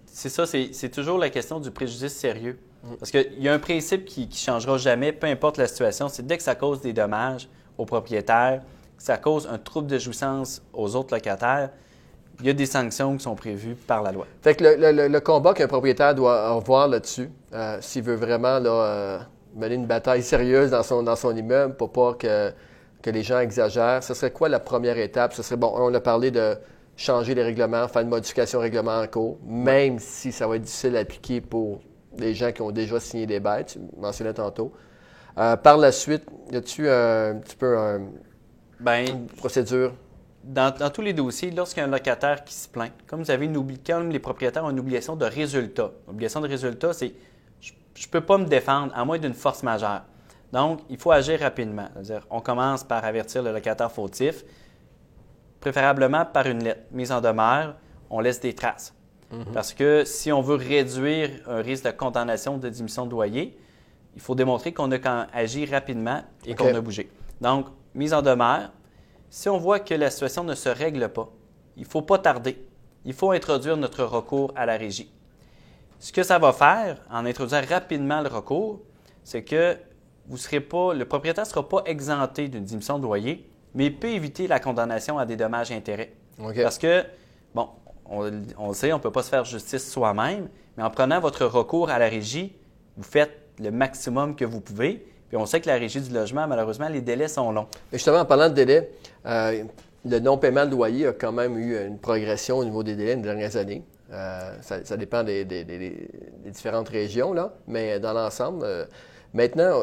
c'est 0.06 0.28
ça, 0.28 0.46
c'est 0.46 0.88
toujours 0.90 1.18
la 1.18 1.30
question 1.30 1.60
du 1.60 1.70
préjudice 1.70 2.14
sérieux. 2.14 2.58
Parce 2.98 3.10
qu'il 3.10 3.40
y 3.42 3.48
a 3.48 3.52
un 3.52 3.58
principe 3.58 4.04
qui 4.04 4.26
ne 4.26 4.32
changera 4.32 4.78
jamais, 4.78 5.12
peu 5.12 5.26
importe 5.26 5.58
la 5.58 5.66
situation, 5.66 6.08
c'est 6.08 6.26
dès 6.26 6.36
que 6.36 6.42
ça 6.42 6.54
cause 6.54 6.80
des 6.80 6.92
dommages 6.92 7.48
aux 7.76 7.84
propriétaires, 7.84 8.62
ça 8.98 9.16
cause 9.16 9.48
un 9.50 9.58
trouble 9.58 9.86
de 9.86 9.98
jouissance 9.98 10.62
aux 10.72 10.96
autres 10.96 11.14
locataires, 11.14 11.70
il 12.40 12.46
y 12.46 12.50
a 12.50 12.52
des 12.52 12.66
sanctions 12.66 13.16
qui 13.16 13.22
sont 13.22 13.34
prévues 13.34 13.74
par 13.74 14.02
la 14.02 14.12
loi. 14.12 14.26
Fait 14.42 14.54
que 14.54 14.64
le, 14.64 15.18
combat 15.20 15.54
qu'un 15.54 15.66
propriétaire 15.66 16.14
doit 16.14 16.48
avoir 16.48 16.88
là-dessus, 16.88 17.30
euh, 17.52 17.78
s'il 17.80 18.02
veut 18.02 18.14
vraiment 18.14 18.60
euh, 18.64 19.18
mener 19.56 19.74
une 19.74 19.86
bataille 19.86 20.22
sérieuse 20.22 20.70
dans 20.70 20.82
son, 20.82 21.36
immeuble 21.36 21.74
pour 21.74 21.90
pas 21.90 22.14
que, 22.14 22.52
les 23.04 23.22
gens 23.22 23.40
exagèrent, 23.40 24.02
ce 24.02 24.12
serait 24.12 24.30
quoi 24.30 24.50
la 24.50 24.60
première 24.60 24.98
étape? 24.98 25.32
Ce 25.32 25.42
serait, 25.42 25.56
bon, 25.56 25.72
on 25.74 25.92
a 25.94 26.00
parlé 26.00 26.30
de 26.30 26.56
changer 26.94 27.34
les 27.34 27.42
règlements, 27.42 27.88
faire 27.88 28.02
une 28.02 28.08
modification 28.08 28.58
au 28.58 28.62
règlement 28.62 29.00
en 29.00 29.06
cours, 29.06 29.38
même 29.46 29.98
si 29.98 30.30
ça 30.30 30.46
va 30.46 30.56
être 30.56 30.62
difficile 30.62 30.96
à 30.96 31.00
appliquer 31.00 31.40
pour 31.40 31.80
les 32.18 32.34
gens 32.34 32.52
qui 32.52 32.60
ont 32.60 32.70
déjà 32.70 33.00
signé 33.00 33.26
des 33.26 33.40
bails, 33.40 33.64
tu 33.64 33.78
mentionnais 33.96 34.34
tantôt. 34.34 34.72
Euh, 35.38 35.56
par 35.56 35.78
la 35.78 35.92
suite, 35.92 36.24
y 36.50 36.56
a-tu 36.56 36.88
un, 36.88 37.36
petit 37.36 37.56
peu 37.56 37.78
un- 37.78 38.00
Ben, 38.80 39.26
procédure? 39.36 39.92
dans, 40.44 40.74
dans 40.74 40.88
tous 40.90 41.02
les 41.02 41.12
dossiers, 41.12 41.50
lorsqu'il 41.50 41.80
y 41.80 41.84
a 41.84 41.88
un 41.88 41.90
locataire 41.90 42.42
qui 42.44 42.54
se 42.54 42.68
plaint, 42.68 42.92
comme 43.06 43.22
vous 43.22 43.30
avez 43.30 43.44
une 43.46 43.56
obli- 43.56 43.78
comme 43.84 44.10
les 44.10 44.18
propriétaires 44.18 44.64
ont 44.64 44.70
une 44.70 44.78
obligation 44.80 45.14
de 45.16 45.24
résultat. 45.26 45.90
L'obligation 46.06 46.40
de 46.40 46.48
résultat, 46.48 46.92
c'est 46.92 47.12
je 47.60 48.06
ne 48.06 48.10
peux 48.10 48.20
pas 48.20 48.38
me 48.38 48.44
défendre 48.46 48.92
à 48.94 49.04
moins 49.04 49.18
d'une 49.18 49.34
force 49.34 49.62
majeure. 49.64 50.02
Donc, 50.52 50.80
il 50.88 50.96
faut 50.96 51.10
agir 51.10 51.40
rapidement. 51.40 51.88
C'est-à-dire, 51.94 52.26
on 52.30 52.40
commence 52.40 52.84
par 52.84 53.04
avertir 53.04 53.42
le 53.42 53.52
locataire 53.52 53.90
fautif, 53.90 54.44
préférablement 55.60 56.24
par 56.24 56.46
une 56.46 56.62
lettre 56.62 56.82
mise 56.92 57.10
en 57.12 57.20
demeure, 57.20 57.74
on 58.08 58.20
laisse 58.20 58.40
des 58.40 58.54
traces. 58.54 58.94
Parce 59.52 59.74
que 59.74 60.04
si 60.06 60.32
on 60.32 60.40
veut 60.40 60.54
réduire 60.54 61.30
un 61.46 61.60
risque 61.60 61.84
de 61.84 61.90
condamnation 61.90 62.56
de 62.56 62.68
diminution 62.70 63.04
de 63.04 63.10
loyer, 63.10 63.58
il 64.14 64.22
faut 64.22 64.34
démontrer 64.34 64.72
qu'on 64.72 64.90
a 64.90 65.26
agi 65.34 65.66
rapidement 65.66 66.22
et 66.46 66.54
qu'on 66.54 66.74
a 66.74 66.80
bougé. 66.80 67.10
Donc, 67.40 67.66
mise 67.98 68.14
en 68.14 68.22
demeure, 68.22 68.70
si 69.28 69.48
on 69.48 69.58
voit 69.58 69.80
que 69.80 69.94
la 69.94 70.10
situation 70.10 70.44
ne 70.44 70.54
se 70.54 70.68
règle 70.68 71.08
pas, 71.10 71.28
il 71.76 71.82
ne 71.82 71.88
faut 71.88 72.02
pas 72.02 72.18
tarder. 72.18 72.64
Il 73.04 73.12
faut 73.12 73.30
introduire 73.30 73.76
notre 73.76 74.04
recours 74.04 74.52
à 74.56 74.66
la 74.66 74.76
régie. 74.76 75.12
Ce 75.98 76.12
que 76.12 76.22
ça 76.22 76.38
va 76.38 76.52
faire, 76.52 77.02
en 77.10 77.26
introduisant 77.26 77.60
rapidement 77.68 78.20
le 78.20 78.28
recours, 78.28 78.80
c'est 79.24 79.42
que 79.42 79.76
vous 80.26 80.36
serez 80.36 80.60
pas, 80.60 80.94
le 80.94 81.04
propriétaire 81.04 81.44
ne 81.44 81.48
sera 81.48 81.68
pas 81.68 81.82
exempté 81.86 82.48
d'une 82.48 82.64
diminution 82.64 82.98
de 82.98 83.02
loyer, 83.02 83.50
mais 83.74 83.86
il 83.86 83.98
peut 83.98 84.08
éviter 84.08 84.46
la 84.46 84.60
condamnation 84.60 85.18
à 85.18 85.26
des 85.26 85.36
dommages 85.36 85.70
et 85.70 85.74
intérêts. 85.74 86.12
OK. 86.38 86.62
Parce 86.62 86.78
que, 86.78 87.04
bon, 87.54 87.68
on, 88.06 88.30
on 88.58 88.68
le 88.68 88.74
sait, 88.74 88.92
on 88.92 88.98
ne 88.98 89.02
peut 89.02 89.10
pas 89.10 89.22
se 89.22 89.30
faire 89.30 89.44
justice 89.44 89.90
soi-même, 89.90 90.48
mais 90.76 90.82
en 90.82 90.90
prenant 90.90 91.20
votre 91.20 91.44
recours 91.46 91.90
à 91.90 91.98
la 91.98 92.08
régie, 92.08 92.54
vous 92.96 93.02
faites 93.02 93.48
le 93.58 93.70
maximum 93.70 94.36
que 94.36 94.44
vous 94.44 94.60
pouvez. 94.60 95.06
Puis 95.28 95.36
on 95.36 95.46
sait 95.46 95.60
que 95.60 95.66
la 95.66 95.74
régie 95.74 96.00
du 96.00 96.12
logement, 96.12 96.46
malheureusement, 96.46 96.88
les 96.88 97.02
délais 97.02 97.28
sont 97.28 97.52
longs. 97.52 97.66
Mais 97.92 97.98
justement, 97.98 98.20
en 98.20 98.24
parlant 98.24 98.48
de 98.48 98.54
délai, 98.54 98.90
euh, 99.26 99.62
le 100.04 100.18
non-paiement 100.20 100.64
de 100.64 100.70
loyer 100.70 101.08
a 101.08 101.12
quand 101.12 101.32
même 101.32 101.58
eu 101.58 101.78
une 101.86 101.98
progression 101.98 102.58
au 102.58 102.64
niveau 102.64 102.82
des 102.82 102.96
délais 102.96 103.16
les 103.16 103.22
dernières 103.22 103.56
années. 103.56 103.82
Euh, 104.10 104.56
ça, 104.62 104.96
dépend 104.96 105.22
des, 105.22 105.44
différentes 106.46 106.88
régions, 106.88 107.34
là, 107.34 107.52
mais 107.66 108.00
dans 108.00 108.14
l'ensemble, 108.14 108.64
euh, 108.64 108.86
maintenant, 109.34 109.82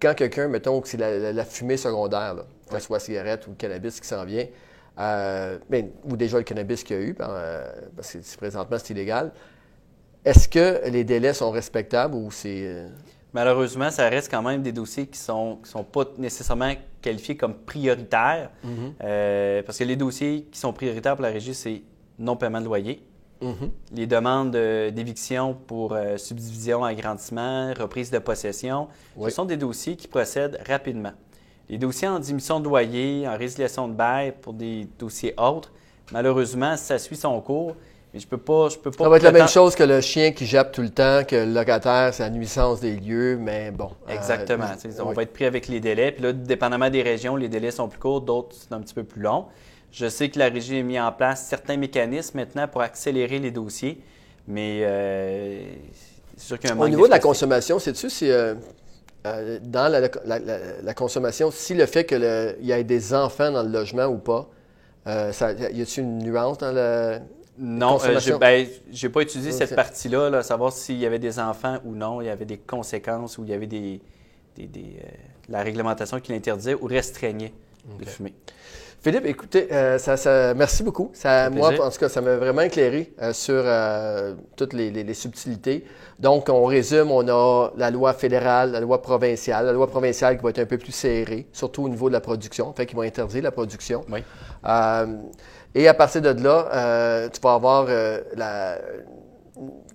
quand 0.00 0.12
quelqu'un, 0.14 0.48
mettons 0.48 0.82
que 0.82 0.88
c'est 0.88 0.98
la, 0.98 1.44
fumée 1.46 1.78
secondaire, 1.78 2.36
que 2.68 2.78
ce 2.78 2.80
soit 2.80 2.96
la 2.96 3.00
cigarette 3.00 3.46
ou 3.46 3.50
le 3.50 3.56
cannabis 3.56 3.98
qui 3.98 4.06
s'en 4.06 4.26
vient, 4.26 4.44
ben, 4.98 5.88
ou 6.04 6.14
déjà 6.14 6.36
le 6.36 6.44
cannabis 6.44 6.84
qu'il 6.84 6.96
y 6.96 6.98
a 6.98 7.02
eu, 7.02 7.12
ben, 7.14 7.62
parce 7.96 8.12
que 8.12 8.36
présentement 8.36 8.76
c'est 8.78 8.90
illégal, 8.90 9.32
est-ce 10.26 10.46
que 10.46 10.86
les 10.90 11.04
délais 11.04 11.32
sont 11.32 11.50
respectables 11.50 12.16
ou 12.16 12.30
c'est... 12.30 12.84
Malheureusement, 13.36 13.90
ça 13.90 14.08
reste 14.08 14.30
quand 14.30 14.40
même 14.40 14.62
des 14.62 14.72
dossiers 14.72 15.04
qui 15.04 15.20
ne 15.20 15.24
sont, 15.24 15.58
qui 15.62 15.68
sont 15.70 15.84
pas 15.84 16.04
nécessairement 16.16 16.72
qualifiés 17.02 17.36
comme 17.36 17.52
prioritaires. 17.52 18.48
Euh, 19.04 19.62
parce 19.62 19.76
que 19.76 19.84
les 19.84 19.94
dossiers 19.94 20.48
qui 20.50 20.58
sont 20.58 20.72
prioritaires 20.72 21.16
pour 21.16 21.22
la 21.22 21.28
régie, 21.28 21.54
c'est 21.54 21.82
non-paiement 22.18 22.62
de 22.62 22.64
loyer, 22.64 23.02
mhm. 23.42 23.70
les 23.92 24.06
demandes 24.06 24.52
de- 24.52 24.88
d'éviction 24.88 25.52
pour 25.66 25.92
euh, 25.92 26.16
subdivision, 26.16 26.82
agrandissement, 26.82 27.74
reprise 27.78 28.10
de 28.10 28.18
possession. 28.20 28.88
Oui. 29.18 29.30
Ce 29.30 29.36
sont 29.36 29.44
des 29.44 29.58
dossiers 29.58 29.96
qui 29.96 30.08
procèdent 30.08 30.58
rapidement. 30.66 31.12
Les 31.68 31.76
dossiers 31.76 32.08
en 32.08 32.18
diminution 32.18 32.58
de 32.58 32.64
loyer, 32.64 33.28
en 33.28 33.36
résiliation 33.36 33.86
de 33.86 33.92
bail 33.92 34.32
pour 34.40 34.54
des 34.54 34.88
dossiers 34.98 35.34
autres, 35.36 35.72
malheureusement, 36.10 36.74
ça 36.78 36.98
suit 36.98 37.16
son 37.16 37.38
cours. 37.42 37.76
Je 38.18 38.26
peux 38.26 38.36
pas, 38.38 38.68
je 38.68 38.78
peux 38.78 38.90
pas. 38.90 39.04
Ça 39.04 39.10
va 39.10 39.16
être 39.16 39.22
la 39.22 39.32
même 39.32 39.48
chose 39.48 39.74
que 39.74 39.82
le 39.82 40.00
chien 40.00 40.32
qui 40.32 40.46
jappe 40.46 40.72
tout 40.72 40.82
le 40.82 40.90
temps, 40.90 41.22
que 41.24 41.36
le 41.36 41.52
locataire, 41.52 42.12
c'est 42.14 42.22
la 42.22 42.30
nuisance 42.30 42.80
des 42.80 42.96
lieux, 42.96 43.36
mais 43.36 43.70
bon. 43.70 43.90
euh, 44.08 44.12
Exactement. 44.14 44.64
On 45.00 45.08
oui. 45.08 45.14
va 45.14 45.22
être 45.22 45.32
pris 45.32 45.44
avec 45.44 45.68
les 45.68 45.80
délais. 45.80 46.12
Puis 46.12 46.22
là, 46.22 46.32
dépendamment 46.32 46.90
des 46.90 47.02
régions, 47.02 47.36
les 47.36 47.48
délais 47.48 47.70
sont 47.70 47.88
plus 47.88 47.98
courts, 47.98 48.20
d'autres, 48.22 48.54
c'est 48.58 48.72
un 48.72 48.80
petit 48.80 48.94
peu 48.94 49.04
plus 49.04 49.20
long. 49.22 49.46
Je 49.92 50.08
sais 50.08 50.28
que 50.28 50.38
la 50.38 50.48
régie 50.48 50.78
a 50.78 50.82
mis 50.82 51.00
en 51.00 51.12
place 51.12 51.46
certains 51.46 51.76
mécanismes 51.76 52.38
maintenant 52.38 52.68
pour 52.68 52.82
accélérer 52.82 53.38
les 53.38 53.50
dossiers, 53.50 54.00
mais 54.46 54.80
euh, 54.82 55.60
c'est 56.36 56.46
sûr 56.46 56.58
qu'il 56.58 56.68
y 56.68 56.72
a 56.72 56.76
un 56.76 56.80
Au 56.80 56.88
niveau 56.88 57.06
de 57.06 57.10
la 57.12 57.18
consommation, 57.18 57.78
sais-tu 57.78 58.10
si 58.10 58.30
euh, 58.30 58.54
euh, 59.26 59.58
dans 59.62 59.90
la, 59.90 60.00
la- 60.00 60.38
la- 60.38 60.58
la 60.82 60.94
consommation, 60.94 61.50
si 61.50 61.74
le 61.74 61.86
fait 61.86 62.04
qu'il 62.04 62.56
y 62.62 62.72
ait 62.72 62.84
des 62.84 63.14
enfants 63.14 63.50
dans 63.50 63.62
le 63.62 63.70
logement 63.70 64.06
ou 64.06 64.18
pas, 64.18 64.48
euh, 65.06 65.32
ça, 65.32 65.52
y 65.52 65.64
a-t-il 65.80 66.00
une 66.04 66.18
nuance 66.18 66.58
dans 66.58 66.72
le. 66.72 67.18
Non, 67.58 67.86
euh, 67.86 67.92
consommation? 67.92 68.38
j'ai 68.90 69.08
ben, 69.08 69.12
pas 69.12 69.22
étudié 69.22 69.50
cette 69.52 69.74
partie-là, 69.76 70.30
là, 70.30 70.42
savoir 70.42 70.72
s'il 70.72 70.98
y 70.98 71.06
avait 71.06 71.18
des 71.18 71.38
enfants 71.38 71.78
ou 71.84 71.94
non, 71.94 72.20
il 72.20 72.26
y 72.26 72.30
avait 72.30 72.44
des 72.44 72.58
conséquences 72.58 73.38
ou 73.38 73.44
il 73.44 73.50
y 73.50 73.54
avait 73.54 73.66
des, 73.66 74.00
des- 74.56 74.66
des, 74.66 74.96
euh, 75.02 75.08
la 75.48 75.62
réglementation 75.62 76.20
qui 76.20 76.32
l'interdisait 76.32 76.74
ou 76.74 76.86
restreignait 76.86 77.52
de 77.98 78.04
fumer. 78.04 78.34
Philippe, 79.00 79.26
écoutez, 79.26 79.68
euh, 79.72 79.98
ça, 79.98 80.16
ça- 80.16 80.52
merci 80.54 80.82
beaucoup. 80.82 81.10
Ça, 81.14 81.48
moi, 81.50 81.70
en 81.80 81.90
tout 81.90 81.98
cas, 81.98 82.08
ça 82.08 82.20
m'a 82.20 82.34
vraiment 82.36 82.62
éclairé 82.62 83.12
euh, 83.22 83.32
sur 83.32 83.54
euh, 83.64 84.34
toutes 84.56 84.72
les, 84.72 84.90
les- 84.90 85.04
les 85.04 85.14
subtilités. 85.14 85.84
Donc, 86.18 86.48
on 86.48 86.64
résume, 86.64 87.12
on 87.12 87.28
a 87.28 87.70
la 87.76 87.90
loi 87.92 88.12
fédérale, 88.14 88.72
la 88.72 88.80
loi 88.80 89.00
provinciale. 89.02 89.66
La 89.66 89.72
loi 89.72 89.86
provinciale 89.86 90.36
qui 90.38 90.42
va 90.42 90.50
être 90.50 90.58
un 90.58 90.66
peu 90.66 90.78
plus 90.78 90.92
serrée, 90.92 91.46
surtout 91.52 91.84
au 91.84 91.88
niveau 91.88 92.08
de 92.08 92.14
la 92.14 92.20
production, 92.20 92.72
fait 92.72 92.86
qu'ils 92.86 92.96
vont 92.96 93.02
interdire 93.02 93.42
la 93.44 93.52
production. 93.52 94.04
Oui. 94.10 94.24
Et 95.78 95.88
à 95.88 95.92
partir 95.92 96.22
de 96.22 96.30
là, 96.42 96.68
euh, 96.72 97.28
tu 97.28 97.38
vas 97.42 97.52
avoir 97.52 97.84
euh, 97.90 98.22
la 98.34 98.78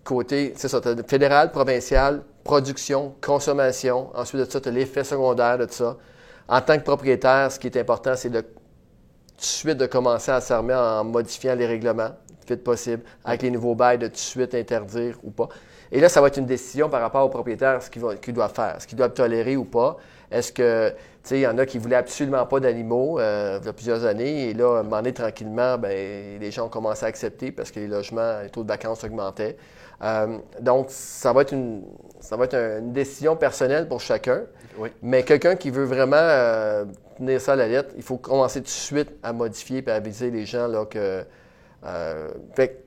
côté, 0.04 0.54
c'est 0.56 0.68
ça, 0.68 0.80
fédéral, 1.08 1.52
provincial, 1.52 2.22
production, 2.44 3.16
consommation. 3.20 4.12
Ensuite 4.14 4.42
de 4.42 4.46
ça, 4.46 4.62
tu 4.62 4.70
as 4.70 4.72
l'effet 4.72 5.04
secondaire 5.04 5.58
de 5.58 5.66
ça. 5.68 5.98
En 6.48 6.62
tant 6.62 6.78
que 6.78 6.84
propriétaire, 6.84 7.52
ce 7.52 7.58
qui 7.58 7.66
est 7.66 7.78
important, 7.78 8.16
c'est 8.16 8.30
de 8.30 8.42
tout 8.42 8.48
de 9.40 9.44
suite 9.44 9.78
de 9.80 9.88
commencer 9.88 10.30
à 10.30 10.40
s'armer 10.40 10.76
en 10.76 11.04
modifiant 11.04 11.56
les 11.56 11.66
règlements, 11.66 12.12
vite 12.48 12.64
possible, 12.64 13.02
avec 13.26 13.42
les 13.42 13.50
nouveaux 13.50 13.74
bails, 13.74 13.98
de 13.98 14.06
tout 14.06 14.14
de 14.14 14.18
suite 14.18 14.54
interdire 14.54 15.18
ou 15.24 15.32
pas. 15.32 15.50
Et 15.92 16.00
là, 16.00 16.10
ça 16.10 16.22
va 16.22 16.28
être 16.28 16.38
une 16.38 16.46
décision 16.46 16.90
par 16.90 17.02
rapport 17.02 17.26
au 17.26 17.30
propriétaire, 17.30 17.82
ce 17.82 17.90
qu'il 17.90 18.34
doit 18.36 18.50
faire, 18.50 18.76
ce 18.80 18.86
qu'il 18.86 19.00
doit 19.00 19.10
tolérer 19.10 19.58
ou 19.58 19.66
pas. 19.66 19.98
Est-ce 20.30 20.54
que, 20.54 20.94
il 21.30 21.40
y 21.40 21.48
en 21.48 21.58
a 21.58 21.66
qui 21.66 21.78
voulaient 21.78 21.96
absolument 21.98 22.46
pas 22.48 22.60
d'animaux 22.60 23.20
euh, 23.20 23.60
il 23.62 23.66
y 23.66 23.70
a 23.70 23.74
plusieurs 23.74 24.06
années, 24.06 24.50
et 24.50 24.54
là, 24.54 24.78
à 24.78 24.80
un 24.80 24.84
moment 24.84 24.98
donné, 24.98 25.14
tranquillement, 25.14 25.78
ben, 25.78 26.40
les 26.40 26.52
gens 26.52 26.66
ont 26.66 26.70
commencé 26.70 27.06
à 27.06 27.10
accepter 27.10 27.52
parce 27.52 27.70
que 27.72 27.80
les 27.80 27.88
logements, 27.88 28.42
les 28.42 28.50
taux 28.50 28.64
de 28.64 28.68
vacances 28.70 29.04
augmentaient. 29.04 29.56
Euh, 30.04 30.40
donc, 30.60 30.88
ça 30.90 31.32
va 31.32 31.44
être 31.44 31.54
une, 31.54 31.84
ça 32.20 32.36
va 32.38 32.46
être 32.46 32.56
un- 32.56 32.80
une 32.80 32.92
décision 32.92 33.36
personnelle 33.36 33.88
pour 33.88 34.02
chacun. 34.02 34.42
Oui. 34.80 34.90
Mais 35.04 35.22
quelqu'un 35.24 35.56
qui 35.56 35.70
veut 35.70 35.84
vraiment 35.84 36.16
euh, 36.18 36.86
tenir 37.18 37.40
ça 37.40 37.54
à 37.54 37.56
la 37.56 37.68
lettre, 37.68 37.90
il 37.96 38.02
faut 38.02 38.18
commencer 38.18 38.60
tout 38.62 38.66
de 38.66 38.70
suite 38.70 39.10
à 39.22 39.32
modifier 39.32 39.84
et 39.86 39.92
à 39.92 39.96
aviser 39.96 40.32
les 40.32 40.46
gens 40.48 40.68
là, 40.68 40.86
que. 40.86 41.24
euh, 41.86 42.28
fait 42.56 42.84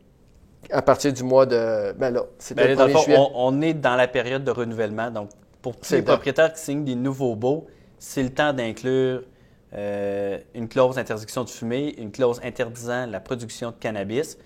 à 0.70 0.82
partir 0.82 1.12
du 1.12 1.22
mois 1.22 1.46
de. 1.46 1.92
Ben 1.92 2.10
là, 2.12 2.22
c'était 2.38 2.62
Ben, 2.62 2.70
le 2.70 2.76
dans 2.76 2.86
le 2.86 2.92
1er 2.92 2.94
fond, 2.94 3.02
juillet. 3.04 3.18
on, 3.18 3.30
on 3.34 3.60
est 3.62 3.74
dans 3.74 3.96
la 3.96 4.08
période 4.08 4.42
de 4.42 4.50
renouvellement. 4.50 5.10
Donc, 5.10 5.28
pour 5.62 5.76
tous 5.76 5.84
C'est 5.84 5.96
les 5.96 6.02
propriétaires 6.02 6.52
qui 6.52 6.60
signent 6.60 6.84
des 6.84 6.94
nouveaux 6.96 7.36
baux, 7.36 7.66
c'est 8.04 8.22
le 8.22 8.30
temps 8.30 8.52
d'inclure 8.52 9.22
euh, 9.74 10.38
une 10.54 10.68
clause 10.68 10.96
d'interdiction 10.96 11.42
de 11.42 11.48
fumer, 11.48 11.94
une 11.98 12.12
clause 12.12 12.38
interdisant 12.44 13.06
la 13.06 13.18
production 13.18 13.70
de 13.70 13.76
cannabis. 13.80 14.38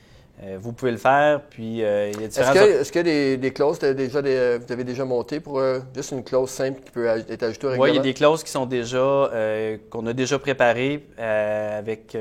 Euh, 0.42 0.56
vous 0.60 0.72
pouvez 0.72 0.92
le 0.92 0.96
faire, 0.96 1.42
puis 1.50 1.82
euh, 1.82 2.10
il 2.14 2.20
y 2.20 2.22
a 2.22 2.26
Est-ce 2.28 2.38
différents... 2.38 2.54
que, 2.54 2.80
est-ce 2.80 2.92
que 2.92 2.98
des, 3.00 3.36
des 3.36 3.52
clauses, 3.52 3.80
déjà 3.80 4.22
des- 4.22 4.58
vous 4.64 4.72
avez 4.72 4.84
déjà 4.84 5.04
monté 5.04 5.40
pour 5.40 5.60
juste 5.94 6.12
une 6.12 6.22
clause 6.22 6.48
simple 6.50 6.80
qui 6.82 6.92
peut 6.92 7.06
être 7.06 7.42
ajoutée 7.42 7.66
au 7.66 7.70
Oui, 7.70 7.74
règlement? 7.80 7.92
il 7.92 7.96
y 7.96 7.98
a 7.98 8.02
des 8.02 8.14
clauses 8.14 8.44
qui 8.44 8.50
sont 8.52 8.64
déjà, 8.64 9.30
qu'on 9.90 10.06
a 10.06 10.12
déjà 10.12 10.38
préparées 10.38 11.04
avec 11.18 12.16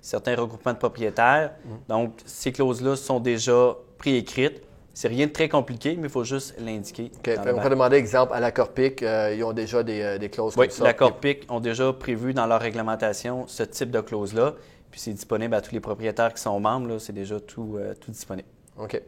certains 0.00 0.34
regroupements 0.34 0.72
de 0.72 0.78
propriétaires. 0.78 1.52
Mhm. 1.64 1.76
Donc, 1.88 2.14
ces 2.26 2.50
clauses-là 2.50 2.96
sont 2.96 3.20
déjà 3.20 3.76
préécrites. 3.96 4.60
C'est 4.98 5.06
rien 5.06 5.26
de 5.26 5.32
très 5.32 5.48
compliqué, 5.48 5.94
mais 5.96 6.08
il 6.08 6.10
faut 6.10 6.24
juste 6.24 6.56
l'indiquer. 6.58 7.12
On 7.24 7.60
peut 7.60 7.70
demander, 7.70 7.96
exemple, 7.96 8.32
à 8.34 8.40
la 8.40 8.50
Corpic, 8.50 9.00
euh, 9.02 9.32
ils 9.36 9.44
ont 9.44 9.52
déjà 9.52 9.84
des, 9.84 10.18
des 10.18 10.28
clauses 10.28 10.54
oui, 10.56 10.66
comme 10.66 10.76
ça. 10.76 10.82
la 10.82 10.92
Corpic 10.92 11.46
ont 11.48 11.60
déjà 11.60 11.92
prévu 11.92 12.34
dans 12.34 12.46
leur 12.46 12.60
réglementation 12.60 13.46
ce 13.46 13.62
type 13.62 13.92
de 13.92 14.00
clause-là. 14.00 14.54
Puis 14.90 15.00
c'est 15.00 15.12
disponible 15.12 15.54
à 15.54 15.60
tous 15.60 15.72
les 15.72 15.78
propriétaires 15.78 16.34
qui 16.34 16.42
sont 16.42 16.58
membres. 16.58 16.98
C'est 16.98 17.12
déjà 17.12 17.38
tout, 17.38 17.78
tout 18.00 18.10
disponible. 18.10 18.48
OK. 18.76 19.00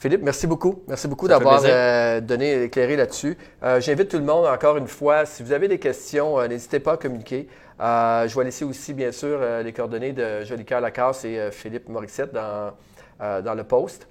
Philippe, 0.00 0.22
merci 0.22 0.46
beaucoup. 0.46 0.82
Merci 0.88 1.08
beaucoup 1.08 1.28
d'avoir 1.28 1.60
euh, 1.62 2.22
donné, 2.22 2.64
éclairé 2.64 2.96
là-dessus. 2.96 3.36
Euh, 3.62 3.82
j'invite 3.82 4.08
tout 4.08 4.16
le 4.16 4.24
monde, 4.24 4.46
encore 4.46 4.78
une 4.78 4.88
fois, 4.88 5.26
si 5.26 5.42
vous 5.42 5.52
avez 5.52 5.68
des 5.68 5.78
questions, 5.78 6.40
euh, 6.40 6.48
n'hésitez 6.48 6.80
pas 6.80 6.92
à 6.92 6.96
communiquer. 6.96 7.48
je 7.78 8.34
vais 8.34 8.44
laisser 8.44 8.64
aussi, 8.64 8.94
bien 8.94 9.12
sûr, 9.12 9.40
les 9.62 9.72
coordonnées 9.74 10.12
de 10.12 10.42
Jolicoeur 10.44 10.80
Lacasse 10.80 11.26
et 11.26 11.50
Philippe 11.50 11.90
Morissette 11.90 12.32
dans, 12.32 12.72
dans 13.20 13.54
le 13.54 13.64
post. 13.64 14.08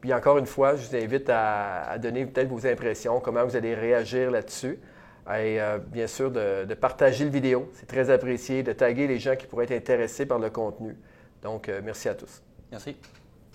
Puis 0.00 0.12
encore 0.14 0.38
une 0.38 0.46
fois, 0.46 0.76
je 0.76 0.88
vous 0.88 0.96
invite 0.96 1.28
à, 1.28 1.96
donner 1.98 2.26
peut-être 2.26 2.48
vos 2.48 2.66
impressions, 2.66 3.20
comment 3.20 3.44
vous 3.44 3.56
allez 3.56 3.74
réagir 3.74 4.30
là-dessus. 4.30 4.78
Et 5.38 5.58
bien 5.86 6.06
sûr, 6.06 6.30
de, 6.30 6.74
partager 6.74 7.24
le 7.24 7.30
vidéo. 7.30 7.70
C'est 7.74 7.86
très 7.86 8.10
apprécié, 8.10 8.62
de 8.62 8.72
taguer 8.72 9.06
les 9.06 9.18
gens 9.18 9.36
qui 9.36 9.46
pourraient 9.46 9.64
être 9.64 9.72
intéressés 9.72 10.26
par 10.26 10.38
le 10.38 10.50
contenu. 10.50 10.96
Donc, 11.42 11.70
merci 11.84 12.08
à 12.08 12.14
tous. 12.14 12.42
Merci. 12.72 12.96